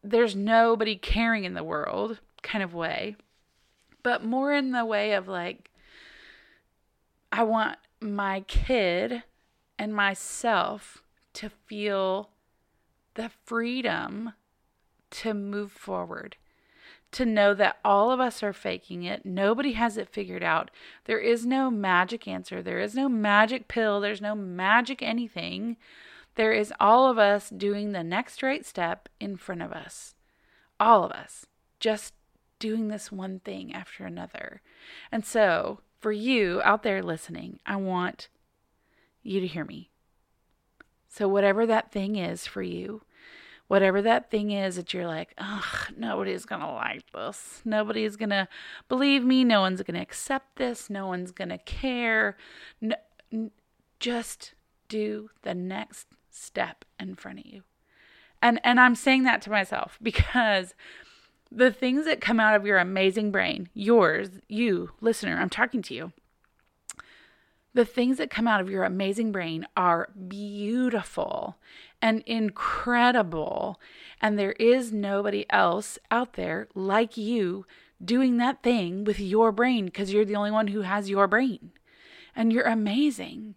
there's 0.03 0.37
nobody 0.37 0.96
caring 0.96 1.44
in 1.44 1.55
the 1.55 1.64
world 1.64 2.20
kind 2.42 2.62
of 2.62 2.72
way, 2.72 3.16
but 4.03 4.25
more 4.25 4.53
in 4.53 4.70
the 4.70 4.85
way 4.85 5.12
of 5.14 5.27
like, 5.27 5.70
I 7.33 7.42
want 7.42 7.79
my 8.01 8.40
kid 8.42 9.25
and 9.79 9.94
myself 9.94 11.03
to 11.35 11.51
feel 11.51 12.31
the 13.17 13.31
freedom 13.45 14.33
to 15.11 15.35
move 15.35 15.73
forward, 15.73 16.37
to 17.13 17.27
know 17.27 17.55
that 17.55 17.79
all 17.85 18.11
of 18.11 18.21
us 18.21 18.43
are 18.43 18.53
faking 18.53 19.03
it. 19.03 19.25
Nobody 19.25 19.73
has 19.73 19.97
it 19.97 20.09
figured 20.09 20.43
out. 20.43 20.71
There 21.05 21.19
is 21.19 21.45
no 21.45 21.71
magic 21.71 22.29
answer, 22.29 22.63
there 22.63 22.79
is 22.81 22.95
no 22.95 23.09
magic 23.09 23.69
pill, 23.69 24.01
there's 24.01 24.21
no 24.21 24.35
magic 24.35 25.03
anything. 25.03 25.77
There 26.37 26.53
is 26.53 26.73
all 26.79 27.11
of 27.11 27.19
us 27.19 27.49
doing 27.49 27.93
the 27.93 28.05
next 28.05 28.43
right 28.43 28.65
step 28.65 29.09
in 29.19 29.39
front 29.39 29.63
of 29.63 29.73
us. 29.73 30.15
All 30.79 31.03
of 31.03 31.11
us 31.11 31.47
just 31.81 32.13
doing 32.59 32.89
this 32.89 33.11
one 33.11 33.41
thing 33.41 33.73
after 33.73 34.05
another. 34.05 34.61
And 35.11 35.25
so, 35.25 35.81
for 35.99 36.13
you 36.13 36.61
out 36.63 36.83
there 36.83 37.03
listening, 37.03 37.59
I 37.65 37.77
want 37.77 38.29
you 39.23 39.41
to 39.41 39.47
hear 39.47 39.65
me. 39.65 39.91
So, 41.09 41.27
whatever 41.27 41.65
that 41.65 41.93
thing 41.93 42.17
is 42.17 42.47
for 42.47 42.63
you, 42.63 43.01
whatever 43.69 44.01
that 44.03 44.31
thing 44.31 44.51
is 44.51 44.77
that 44.77 44.95
you're 44.95 45.07
like, 45.07 45.35
ugh, 45.39 45.93
nobody's 45.97 46.47
to 46.63 46.71
like 46.71 47.11
this. 47.13 47.63
Nobody's 47.65 48.17
to 48.31 48.49
believe 48.89 49.25
me. 49.25 49.45
No 49.45 49.61
one's 49.61 49.83
to 49.97 50.03
accept 50.03 50.57
this. 50.57 50.89
No 50.89 51.07
one's 51.07 51.33
to 51.49 51.59
care. 51.59 52.37
No, 52.81 52.97
n- 53.33 53.51
just 53.99 54.55
do 54.89 55.31
the 55.43 55.55
next 55.55 56.07
step 56.31 56.85
in 57.01 57.15
front 57.15 57.41
of 57.41 57.47
you. 57.47 57.63
And 58.43 58.61
and 58.63 58.79
I'm 58.79 58.95
saying 58.95 59.25
that 59.25 59.43
to 59.43 59.51
myself 59.51 59.99
because 60.03 60.75
the 61.51 61.73
things 61.73 62.05
that 62.07 62.21
come 62.21 62.41
out 62.41 62.55
of 62.55 62.67
your 62.67 62.79
amazing 62.79 63.31
brain, 63.31 63.69
yours, 63.73 64.31
you, 64.49 64.91
listener, 65.01 65.39
I'm 65.39 65.51
talking 65.51 65.81
to 65.83 65.95
you 65.95 66.13
the 67.77 67.85
things 67.85 68.17
that 68.17 68.31
come 68.31 68.49
out 68.49 68.62
of 68.62 68.71
your 68.71 68.85
amazing 68.85 69.31
brain 69.31 69.67
are 69.77 70.09
beautiful 70.29 71.59
and 72.01 72.23
incredible. 72.25 73.79
And 74.19 74.39
there 74.39 74.53
is 74.53 74.95
nobody 74.95 75.45
else 75.51 75.99
out 76.11 76.33
there 76.33 76.69
like 76.75 77.19
you 77.19 77.67
doing 78.03 78.39
that 78.39 78.62
thing 78.62 79.05
with 79.05 79.21
your 79.21 79.53
brain 79.53 79.85
because 79.85 80.11
you're 80.11 80.25
the 80.25 80.37
only 80.37 80.51
one 80.51 80.69
who 80.69 80.81
has 80.81 81.11
your 81.11 81.27
brain. 81.27 81.73
And 82.35 82.51
you're 82.51 82.65
amazing. 82.65 83.57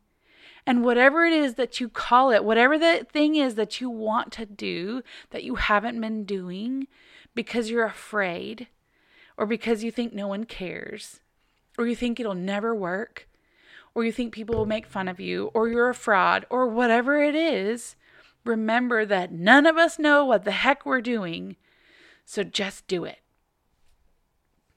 And 0.65 0.83
whatever 0.83 1.23
it 1.23 1.31
is 1.31 1.53
that 1.53 1.79
you 1.79 1.87
call 1.87 2.31
it, 2.31 2.43
whatever 2.43 2.77
the 2.77 3.07
thing 3.09 3.37
is 3.37 3.55
that 3.55 3.79
you 3.79 3.89
want 3.89 4.33
to 4.33 4.45
do 4.45 5.01
that 5.29 5.45
you 5.45 5.55
haven't 5.55 5.99
been 6.01 6.25
doing 6.25 6.87
because 7.33 7.69
you're 7.69 7.85
afraid 7.85 8.67
or 9.37 9.45
because 9.45 9.81
you 9.81 9.91
think 9.91 10.11
no 10.11 10.27
one 10.27 10.43
cares 10.43 11.21
or 11.77 11.87
you 11.87 11.95
think 11.95 12.19
it'll 12.19 12.35
never 12.35 12.75
work 12.75 13.28
or 13.99 14.05
you 14.05 14.13
think 14.13 14.33
people 14.33 14.55
will 14.55 14.65
make 14.65 14.87
fun 14.87 15.09
of 15.09 15.19
you, 15.19 15.51
or 15.53 15.67
you're 15.67 15.89
a 15.89 15.93
fraud, 15.93 16.45
or 16.49 16.69
whatever 16.69 17.21
it 17.21 17.35
is, 17.35 17.97
remember 18.45 19.05
that 19.05 19.33
none 19.33 19.65
of 19.65 19.75
us 19.75 19.99
know 19.99 20.23
what 20.23 20.45
the 20.45 20.51
heck 20.51 20.85
we're 20.85 21.01
doing. 21.01 21.57
So 22.23 22.43
just 22.43 22.87
do 22.87 23.03
it. 23.03 23.19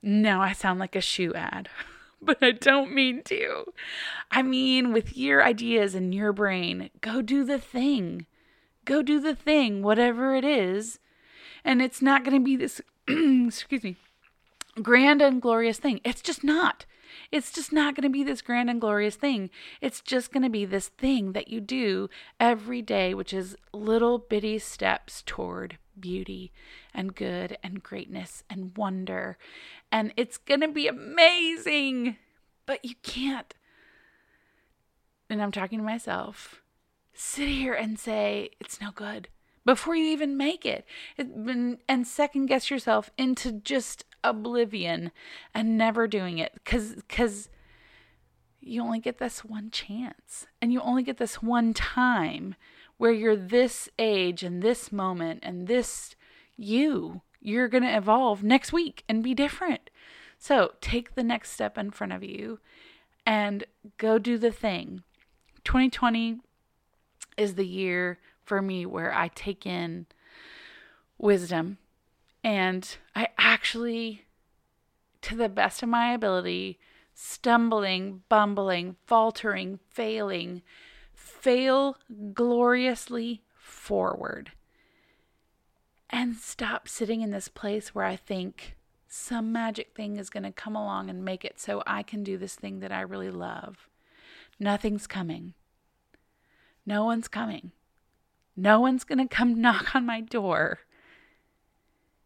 Now 0.02 0.42
I 0.42 0.52
sound 0.52 0.80
like 0.80 0.96
a 0.96 1.00
shoe 1.00 1.32
ad, 1.34 1.68
but 2.20 2.38
I 2.42 2.50
don't 2.50 2.92
mean 2.92 3.22
to. 3.26 3.72
I 4.32 4.42
mean, 4.42 4.92
with 4.92 5.16
your 5.16 5.44
ideas 5.44 5.94
in 5.94 6.12
your 6.12 6.32
brain, 6.32 6.90
go 7.00 7.22
do 7.22 7.44
the 7.44 7.60
thing. 7.60 8.26
Go 8.84 9.02
do 9.02 9.20
the 9.20 9.36
thing, 9.36 9.84
whatever 9.84 10.34
it 10.34 10.44
is. 10.44 10.98
And 11.64 11.80
it's 11.80 12.02
not 12.02 12.24
going 12.24 12.36
to 12.36 12.44
be 12.44 12.56
this, 12.56 12.80
excuse 13.06 13.84
me, 13.84 13.94
grand 14.82 15.22
and 15.22 15.40
glorious 15.40 15.78
thing. 15.78 16.00
It's 16.02 16.22
just 16.22 16.42
not. 16.42 16.86
It's 17.30 17.52
just 17.52 17.72
not 17.72 17.94
going 17.94 18.02
to 18.04 18.10
be 18.10 18.24
this 18.24 18.42
grand 18.42 18.70
and 18.70 18.80
glorious 18.80 19.16
thing. 19.16 19.50
It's 19.80 20.00
just 20.00 20.32
going 20.32 20.42
to 20.42 20.50
be 20.50 20.64
this 20.64 20.88
thing 20.88 21.32
that 21.32 21.48
you 21.48 21.60
do 21.60 22.08
every 22.38 22.82
day, 22.82 23.14
which 23.14 23.32
is 23.32 23.56
little 23.72 24.18
bitty 24.18 24.58
steps 24.58 25.22
toward 25.24 25.78
beauty 25.98 26.52
and 26.94 27.14
good 27.14 27.56
and 27.62 27.82
greatness 27.82 28.44
and 28.48 28.76
wonder. 28.76 29.38
And 29.90 30.12
it's 30.16 30.38
going 30.38 30.60
to 30.60 30.68
be 30.68 30.88
amazing. 30.88 32.16
But 32.64 32.84
you 32.84 32.94
can't, 33.02 33.54
and 35.28 35.42
I'm 35.42 35.50
talking 35.50 35.78
to 35.78 35.84
myself, 35.84 36.62
sit 37.12 37.48
here 37.48 37.74
and 37.74 37.98
say, 37.98 38.50
it's 38.60 38.80
no 38.80 38.90
good 38.94 39.28
before 39.64 39.96
you 39.96 40.04
even 40.06 40.36
make 40.36 40.64
it. 40.64 40.86
and 41.18 42.06
second 42.06 42.46
guess 42.46 42.70
yourself 42.70 43.10
into 43.18 43.52
just 43.52 44.04
oblivion 44.24 45.10
and 45.54 45.76
never 45.76 46.06
doing 46.06 46.38
it 46.38 46.64
cuz 46.64 47.02
cuz 47.08 47.48
you 48.60 48.80
only 48.80 49.00
get 49.00 49.18
this 49.18 49.44
one 49.44 49.70
chance 49.70 50.46
and 50.60 50.72
you 50.72 50.80
only 50.80 51.02
get 51.02 51.18
this 51.18 51.42
one 51.42 51.74
time 51.74 52.54
where 52.96 53.12
you're 53.12 53.36
this 53.36 53.88
age 53.98 54.42
and 54.42 54.62
this 54.62 54.92
moment 54.92 55.40
and 55.42 55.66
this 55.66 56.14
you 56.56 57.22
you're 57.42 57.68
going 57.68 57.82
to 57.82 57.96
evolve 57.96 58.42
next 58.42 58.72
week 58.72 59.02
and 59.08 59.22
be 59.22 59.34
different. 59.34 59.90
So 60.38 60.72
take 60.80 61.14
the 61.14 61.24
next 61.24 61.50
step 61.50 61.76
in 61.76 61.90
front 61.90 62.12
of 62.12 62.22
you 62.22 62.60
and 63.26 63.64
go 63.98 64.18
do 64.18 64.38
the 64.38 64.52
thing. 64.52 65.02
2020 65.64 66.40
is 67.36 67.54
the 67.54 67.66
year 67.66 68.18
for 68.44 68.62
me 68.62 68.86
where 68.86 69.12
I 69.12 69.28
take 69.28 69.66
in 69.66 70.06
wisdom 71.18 71.78
and 72.44 72.96
I 73.14 73.28
actually, 73.38 74.24
to 75.22 75.36
the 75.36 75.48
best 75.48 75.82
of 75.82 75.88
my 75.88 76.12
ability, 76.12 76.78
stumbling, 77.14 78.22
bumbling, 78.28 78.96
faltering, 79.06 79.78
failing, 79.90 80.62
fail 81.14 81.96
gloriously 82.32 83.42
forward. 83.54 84.52
And 86.10 86.36
stop 86.36 86.88
sitting 86.88 87.22
in 87.22 87.30
this 87.30 87.48
place 87.48 87.94
where 87.94 88.04
I 88.04 88.16
think 88.16 88.76
some 89.08 89.52
magic 89.52 89.94
thing 89.94 90.16
is 90.16 90.30
going 90.30 90.42
to 90.42 90.52
come 90.52 90.74
along 90.74 91.10
and 91.10 91.24
make 91.24 91.44
it 91.44 91.60
so 91.60 91.82
I 91.86 92.02
can 92.02 92.22
do 92.22 92.36
this 92.36 92.54
thing 92.54 92.80
that 92.80 92.92
I 92.92 93.00
really 93.02 93.30
love. 93.30 93.88
Nothing's 94.58 95.06
coming. 95.06 95.54
No 96.84 97.04
one's 97.04 97.28
coming. 97.28 97.72
No 98.56 98.80
one's 98.80 99.04
going 99.04 99.18
to 99.18 99.34
come 99.34 99.60
knock 99.60 99.94
on 99.94 100.04
my 100.04 100.20
door 100.20 100.80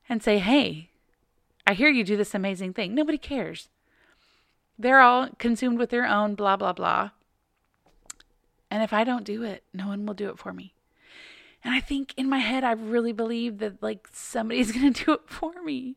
and 0.08 0.22
say, 0.22 0.38
Hey, 0.38 0.90
I 1.66 1.74
hear 1.74 1.88
you 1.88 2.04
do 2.04 2.16
this 2.16 2.34
amazing 2.34 2.72
thing. 2.72 2.94
Nobody 2.94 3.18
cares. 3.18 3.68
They're 4.78 5.00
all 5.00 5.30
consumed 5.38 5.78
with 5.78 5.90
their 5.90 6.06
own 6.06 6.34
blah, 6.34 6.56
blah, 6.56 6.72
blah. 6.72 7.10
And 8.70 8.82
if 8.82 8.92
I 8.92 9.04
don't 9.04 9.24
do 9.24 9.42
it, 9.42 9.64
no 9.72 9.88
one 9.88 10.06
will 10.06 10.14
do 10.14 10.28
it 10.28 10.38
for 10.38 10.52
me. 10.52 10.74
And 11.64 11.74
I 11.74 11.80
think 11.80 12.14
in 12.16 12.28
my 12.28 12.38
head, 12.38 12.62
I 12.62 12.72
really 12.72 13.12
believe 13.12 13.58
that 13.58 13.82
like 13.82 14.08
somebody's 14.12 14.72
going 14.78 14.92
to 14.92 15.04
do 15.04 15.12
it 15.12 15.22
for 15.26 15.52
me. 15.62 15.96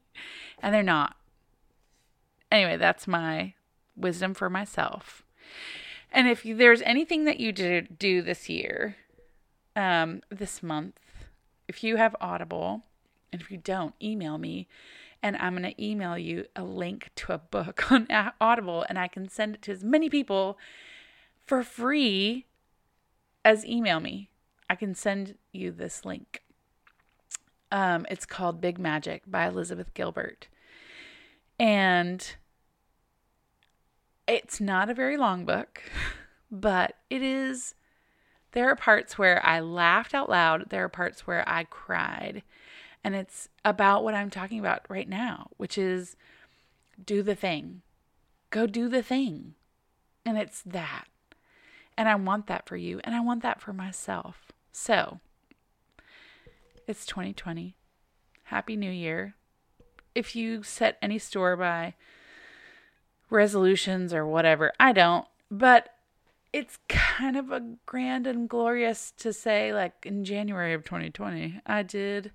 And 0.62 0.74
they're 0.74 0.84
not. 0.84 1.16
Anyway, 2.52 2.78
that's 2.78 3.08
my 3.08 3.54
wisdom 3.96 4.34
for 4.34 4.50
myself. 4.50 5.24
And 6.12 6.28
if 6.28 6.42
there's 6.44 6.82
anything 6.82 7.26
that 7.26 7.40
you 7.40 7.52
did 7.52 8.00
do 8.00 8.22
this 8.22 8.50
year, 8.50 8.96
um, 9.76 10.22
this 10.30 10.64
month, 10.64 11.00
if 11.68 11.84
you 11.84 11.98
have 11.98 12.16
Audible, 12.20 12.82
and 13.32 13.42
if 13.42 13.52
you 13.52 13.58
don't, 13.58 13.94
email 14.02 14.38
me 14.38 14.68
and 15.22 15.36
I'm 15.38 15.56
going 15.56 15.72
to 15.72 15.84
email 15.84 16.18
you 16.18 16.46
a 16.56 16.64
link 16.64 17.10
to 17.18 17.34
a 17.34 17.38
book 17.38 17.92
on 17.92 18.08
Audible 18.40 18.86
and 18.88 18.98
I 18.98 19.08
can 19.08 19.28
send 19.28 19.56
it 19.56 19.62
to 19.64 19.72
as 19.72 19.84
many 19.84 20.10
people 20.10 20.58
for 21.46 21.64
free 21.64 22.46
as 23.44 23.66
email 23.66 24.00
me. 24.00 24.30
I 24.70 24.76
can 24.76 24.94
send 24.94 25.36
you 25.52 25.72
this 25.72 26.06
link. 26.06 26.42
Um, 27.72 28.06
it's 28.10 28.26
called 28.26 28.62
Big 28.62 28.80
Magic 28.80 29.24
by 29.28 29.48
Elizabeth 29.48 29.94
Gilbert. 29.94 30.48
And 31.60 32.36
it's 34.28 34.62
not 34.62 34.90
a 34.90 34.94
very 34.94 35.18
long 35.18 35.46
book, 35.46 35.82
but 36.52 36.96
it 37.10 37.22
is. 37.22 37.76
There 38.52 38.70
are 38.70 38.76
parts 38.76 39.18
where 39.18 39.46
I 39.46 39.60
laughed 39.60 40.16
out 40.16 40.30
loud, 40.30 40.70
there 40.70 40.84
are 40.84 40.90
parts 40.90 41.28
where 41.28 41.48
I 41.48 41.66
cried. 41.66 42.42
And 43.04 43.16
it's 43.16 43.50
about 43.64 44.04
what 44.04 44.14
I'm 44.14 44.30
talking 44.30 44.60
about 44.60 44.86
right 44.90 45.08
now, 45.08 45.50
which 45.58 45.78
is 45.78 46.16
do 47.04 47.24
the 47.24 47.36
thing. 47.36 47.82
Go 48.50 48.68
do 48.68 48.90
the 48.90 49.04
thing. 49.04 49.56
And 50.26 50.38
it's 50.38 50.62
that. 50.64 51.06
And 51.98 52.10
I 52.10 52.16
want 52.16 52.48
that 52.48 52.68
for 52.68 52.76
you. 52.76 53.00
And 53.04 53.16
I 53.16 53.20
want 53.22 53.42
that 53.44 53.62
for 53.62 53.74
myself. 53.74 54.52
So 54.72 55.20
it's 56.88 57.06
2020. 57.06 57.76
Happy 58.46 58.76
New 58.76 58.92
Year. 58.92 59.36
If 60.16 60.36
you 60.36 60.64
set 60.64 60.98
any 61.02 61.20
store 61.20 61.56
by 61.56 61.94
resolutions 63.30 64.14
or 64.14 64.26
whatever, 64.26 64.74
I 64.80 64.92
don't. 64.92 65.26
But 65.52 65.94
it's 66.52 66.80
kind 66.88 67.38
of 67.38 67.52
a 67.52 67.76
grand 67.86 68.26
and 68.26 68.50
glorious 68.50 69.12
to 69.18 69.32
say, 69.32 69.74
like 69.74 70.06
in 70.06 70.26
January 70.26 70.74
of 70.74 70.84
2020, 70.84 71.62
I 71.66 71.84
did 71.84 72.32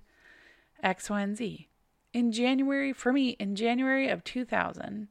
X, 0.85 1.09
Y, 1.09 1.21
and 1.21 1.35
Z. 1.35 1.67
In 2.13 2.31
January, 2.31 2.93
for 2.93 3.11
me, 3.11 3.29
in 3.31 3.55
January 3.55 4.07
of 4.07 4.23
2000, 4.23 5.07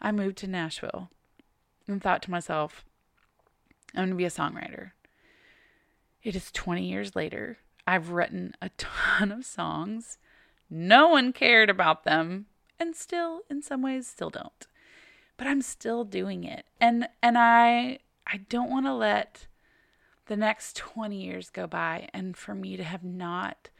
I 0.00 0.12
moved 0.12 0.36
to 0.38 0.48
Nashville 0.48 1.08
and 1.86 2.02
thought 2.02 2.20
to 2.22 2.30
myself, 2.30 2.84
I'm 3.94 4.00
going 4.00 4.10
to 4.10 4.14
be 4.16 4.24
a 4.24 4.30
songwriter. 4.30 4.90
It 6.22 6.34
is 6.34 6.50
20 6.50 6.84
years 6.84 7.16
later. 7.16 7.58
I've 7.86 8.10
written 8.10 8.54
a 8.60 8.68
ton 8.76 9.30
of 9.32 9.46
songs. 9.46 10.18
No 10.68 11.08
one 11.08 11.32
cared 11.32 11.70
about 11.70 12.04
them, 12.04 12.46
and 12.78 12.94
still, 12.94 13.42
in 13.48 13.62
some 13.62 13.80
ways, 13.80 14.06
still 14.06 14.30
don't. 14.30 14.66
But 15.36 15.46
I'm 15.46 15.62
still 15.62 16.04
doing 16.04 16.42
it. 16.44 16.66
And 16.80 17.08
and 17.22 17.38
I 17.38 18.00
I 18.26 18.38
don't 18.48 18.70
want 18.70 18.86
to 18.86 18.92
let 18.92 19.46
the 20.26 20.36
next 20.36 20.76
20 20.76 21.16
years 21.16 21.48
go 21.48 21.66
by 21.66 22.08
and 22.12 22.36
for 22.36 22.54
me 22.54 22.76
to 22.76 22.84
have 22.84 23.04
not 23.04 23.70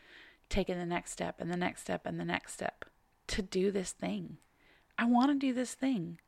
taking 0.48 0.78
the 0.78 0.86
next 0.86 1.12
step 1.12 1.36
and 1.40 1.50
the 1.50 1.56
next 1.56 1.82
step 1.82 2.06
and 2.06 2.18
the 2.18 2.24
next 2.24 2.54
step 2.54 2.84
to 3.28 3.42
do 3.42 3.70
this 3.70 3.92
thing. 3.92 4.38
I 4.98 5.04
want 5.04 5.30
to 5.30 5.38
do 5.38 5.52
this 5.52 5.74
thing. 5.74 6.18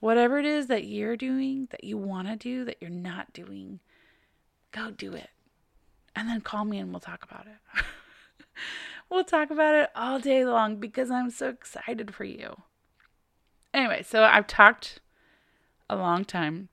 Whatever 0.00 0.38
it 0.38 0.44
is 0.44 0.66
that 0.66 0.84
you're 0.84 1.16
doing, 1.16 1.68
that 1.70 1.84
you 1.84 1.96
want 1.96 2.28
to 2.28 2.36
do, 2.36 2.64
that 2.64 2.76
you're 2.80 2.90
not 2.90 3.32
doing, 3.32 3.80
go 4.70 4.90
do 4.90 5.14
it. 5.14 5.30
And 6.14 6.28
then 6.28 6.40
call 6.40 6.64
me 6.64 6.78
and 6.78 6.90
we'll 6.90 7.00
talk 7.00 7.24
about 7.24 7.46
it. 7.46 7.84
we'll 9.10 9.24
talk 9.24 9.50
about 9.50 9.74
it 9.74 9.90
all 9.96 10.18
day 10.18 10.44
long 10.44 10.76
because 10.76 11.10
I'm 11.10 11.30
so 11.30 11.48
excited 11.48 12.14
for 12.14 12.24
you. 12.24 12.62
Anyway, 13.72 14.02
so 14.02 14.22
I've 14.22 14.46
talked 14.46 15.00
a 15.88 15.96
long 15.96 16.24
time. 16.24 16.68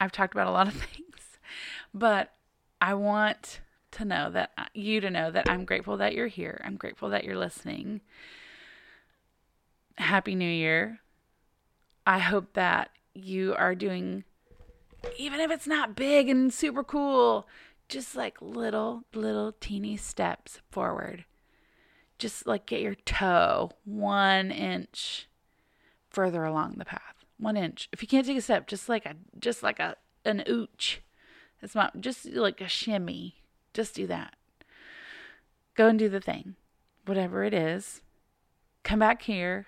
I've 0.00 0.12
talked 0.12 0.34
about 0.34 0.48
a 0.48 0.50
lot 0.50 0.66
of 0.66 0.74
things, 0.74 1.38
but 1.92 2.32
I 2.80 2.94
want 2.94 3.60
to 3.94 4.04
know 4.04 4.30
that 4.30 4.50
uh, 4.58 4.64
you 4.74 5.00
to 5.00 5.10
know 5.10 5.30
that 5.30 5.48
I'm 5.48 5.64
grateful 5.64 5.96
that 5.98 6.14
you're 6.14 6.26
here. 6.26 6.60
I'm 6.64 6.76
grateful 6.76 7.10
that 7.10 7.24
you're 7.24 7.38
listening. 7.38 8.00
Happy 9.96 10.34
New 10.34 10.48
Year. 10.48 11.00
I 12.06 12.18
hope 12.18 12.52
that 12.54 12.90
you 13.14 13.54
are 13.56 13.74
doing 13.74 14.24
even 15.18 15.40
if 15.40 15.50
it's 15.50 15.66
not 15.66 15.96
big 15.96 16.28
and 16.28 16.52
super 16.52 16.82
cool, 16.82 17.46
just 17.88 18.16
like 18.16 18.40
little 18.40 19.04
little 19.14 19.52
teeny 19.60 19.96
steps 19.96 20.60
forward. 20.70 21.24
Just 22.18 22.46
like 22.46 22.66
get 22.66 22.80
your 22.80 22.94
toe 22.94 23.72
1 23.84 24.50
inch 24.50 25.28
further 26.10 26.44
along 26.44 26.74
the 26.78 26.84
path. 26.84 27.24
1 27.38 27.56
inch. 27.56 27.88
If 27.92 28.02
you 28.02 28.08
can't 28.08 28.26
take 28.26 28.38
a 28.38 28.40
step, 28.40 28.66
just 28.66 28.88
like 28.88 29.06
a 29.06 29.14
just 29.38 29.62
like 29.62 29.78
a 29.78 29.96
an 30.24 30.42
ooch. 30.48 30.98
It's 31.62 31.74
not 31.74 32.00
just 32.00 32.26
like 32.26 32.60
a 32.60 32.68
shimmy 32.68 33.43
just 33.74 33.94
do 33.94 34.06
that. 34.06 34.34
Go 35.74 35.88
and 35.88 35.98
do 35.98 36.08
the 36.08 36.20
thing, 36.20 36.54
whatever 37.04 37.44
it 37.44 37.52
is. 37.52 38.00
Come 38.84 39.00
back 39.00 39.22
here, 39.22 39.66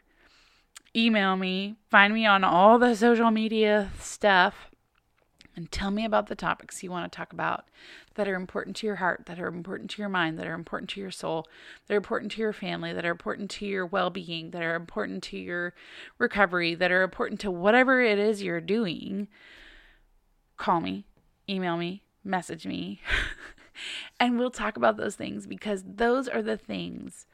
email 0.95 1.37
me, 1.37 1.77
find 1.91 2.15
me 2.15 2.25
on 2.25 2.45
all 2.45 2.79
the 2.79 2.95
social 2.95 3.31
media 3.31 3.91
stuff, 4.01 4.71
and 5.57 5.73
tell 5.73 5.91
me 5.91 6.05
about 6.05 6.27
the 6.27 6.35
topics 6.35 6.83
you 6.83 6.91
want 6.91 7.11
to 7.11 7.17
talk 7.17 7.33
about 7.33 7.65
that 8.15 8.29
are 8.29 8.35
important 8.35 8.77
to 8.77 8.87
your 8.87 8.97
heart, 8.97 9.25
that 9.27 9.41
are 9.41 9.49
important 9.49 9.91
to 9.91 10.03
your 10.03 10.09
mind, 10.09 10.39
that 10.39 10.47
are 10.47 10.55
important 10.55 10.91
to 10.91 11.01
your 11.01 11.11
soul, 11.11 11.47
that 11.87 11.95
are 11.95 11.99
important 11.99 12.31
to 12.33 12.41
your 12.41 12.53
family, 12.53 12.93
that 12.93 13.07
are 13.07 13.11
important 13.11 13.51
to 13.51 13.67
your 13.67 13.87
well 13.87 14.11
being, 14.11 14.51
that 14.51 14.63
are 14.63 14.75
important 14.75 15.23
to 15.23 15.39
your 15.39 15.73
recovery, 16.19 16.75
that 16.75 16.93
are 16.93 17.03
important 17.03 17.41
to 17.41 17.51
whatever 17.51 18.03
it 18.03 18.19
is 18.19 18.43
you're 18.43 18.61
doing. 18.61 19.29
Call 20.59 20.81
me, 20.81 21.07
email 21.49 21.79
me, 21.79 22.03
message 22.23 22.67
me. 22.67 23.01
and 24.21 24.39
we'll 24.39 24.51
talk 24.51 24.77
about 24.77 24.97
those 24.97 25.17
things 25.17 25.47
because 25.47 25.85
those 25.87 26.29
are 26.29 26.43
the 26.43 26.57
things 26.57 27.27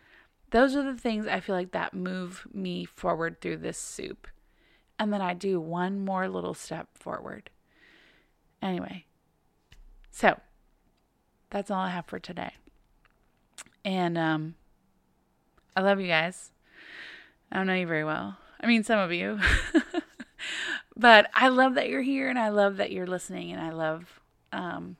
those 0.52 0.76
are 0.76 0.83
the 0.83 0.98
things 0.98 1.26
I 1.26 1.40
feel 1.40 1.55
like 1.55 1.72
that 1.72 1.94
move 1.94 2.46
me 2.52 2.85
forward 2.85 3.40
through 3.40 3.57
this 3.57 3.78
soup. 3.78 4.28
And 4.98 5.12
then 5.12 5.22
I 5.22 5.33
do 5.33 5.59
one 5.59 6.05
more 6.05 6.28
little 6.28 6.52
step 6.52 6.88
forward. 6.94 7.48
Anyway, 8.61 9.07
so 10.11 10.38
that's 11.48 11.70
all 11.70 11.81
I 11.81 11.88
have 11.88 12.05
for 12.05 12.18
today. 12.18 12.52
And 13.83 14.16
um, 14.18 14.55
I 15.74 15.81
love 15.81 16.00
you 16.00 16.07
guys. 16.07 16.52
I 17.50 17.57
don't 17.57 17.66
know 17.66 17.74
you 17.74 17.87
very 17.87 18.05
well. 18.05 18.37
I 18.61 18.66
mean, 18.66 18.85
some 18.85 18.98
of 18.98 19.11
you. 19.11 19.40
but 20.96 21.31
I 21.35 21.48
love 21.48 21.74
that 21.74 21.88
you're 21.88 22.02
here 22.02 22.28
and 22.28 22.38
I 22.38 22.50
love 22.50 22.76
that 22.76 22.92
you're 22.92 23.07
listening 23.07 23.52
and 23.52 23.61
I 23.61 23.70
love 23.70 24.20
um, 24.52 24.96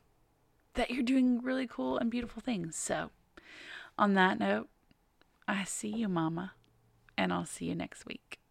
that 0.75 0.91
you're 0.91 1.03
doing 1.03 1.41
really 1.43 1.67
cool 1.67 1.99
and 1.99 2.11
beautiful 2.11 2.43
things. 2.43 2.77
So, 2.77 3.11
on 3.99 4.15
that 4.15 4.39
note, 4.39 4.69
I 5.47 5.65
see 5.65 5.89
you, 5.89 6.09
Mama, 6.09 6.53
and 7.17 7.33
I'll 7.33 7.47
see 7.47 7.67
you 7.67 7.75
next 7.75 8.07
week. 8.07 8.42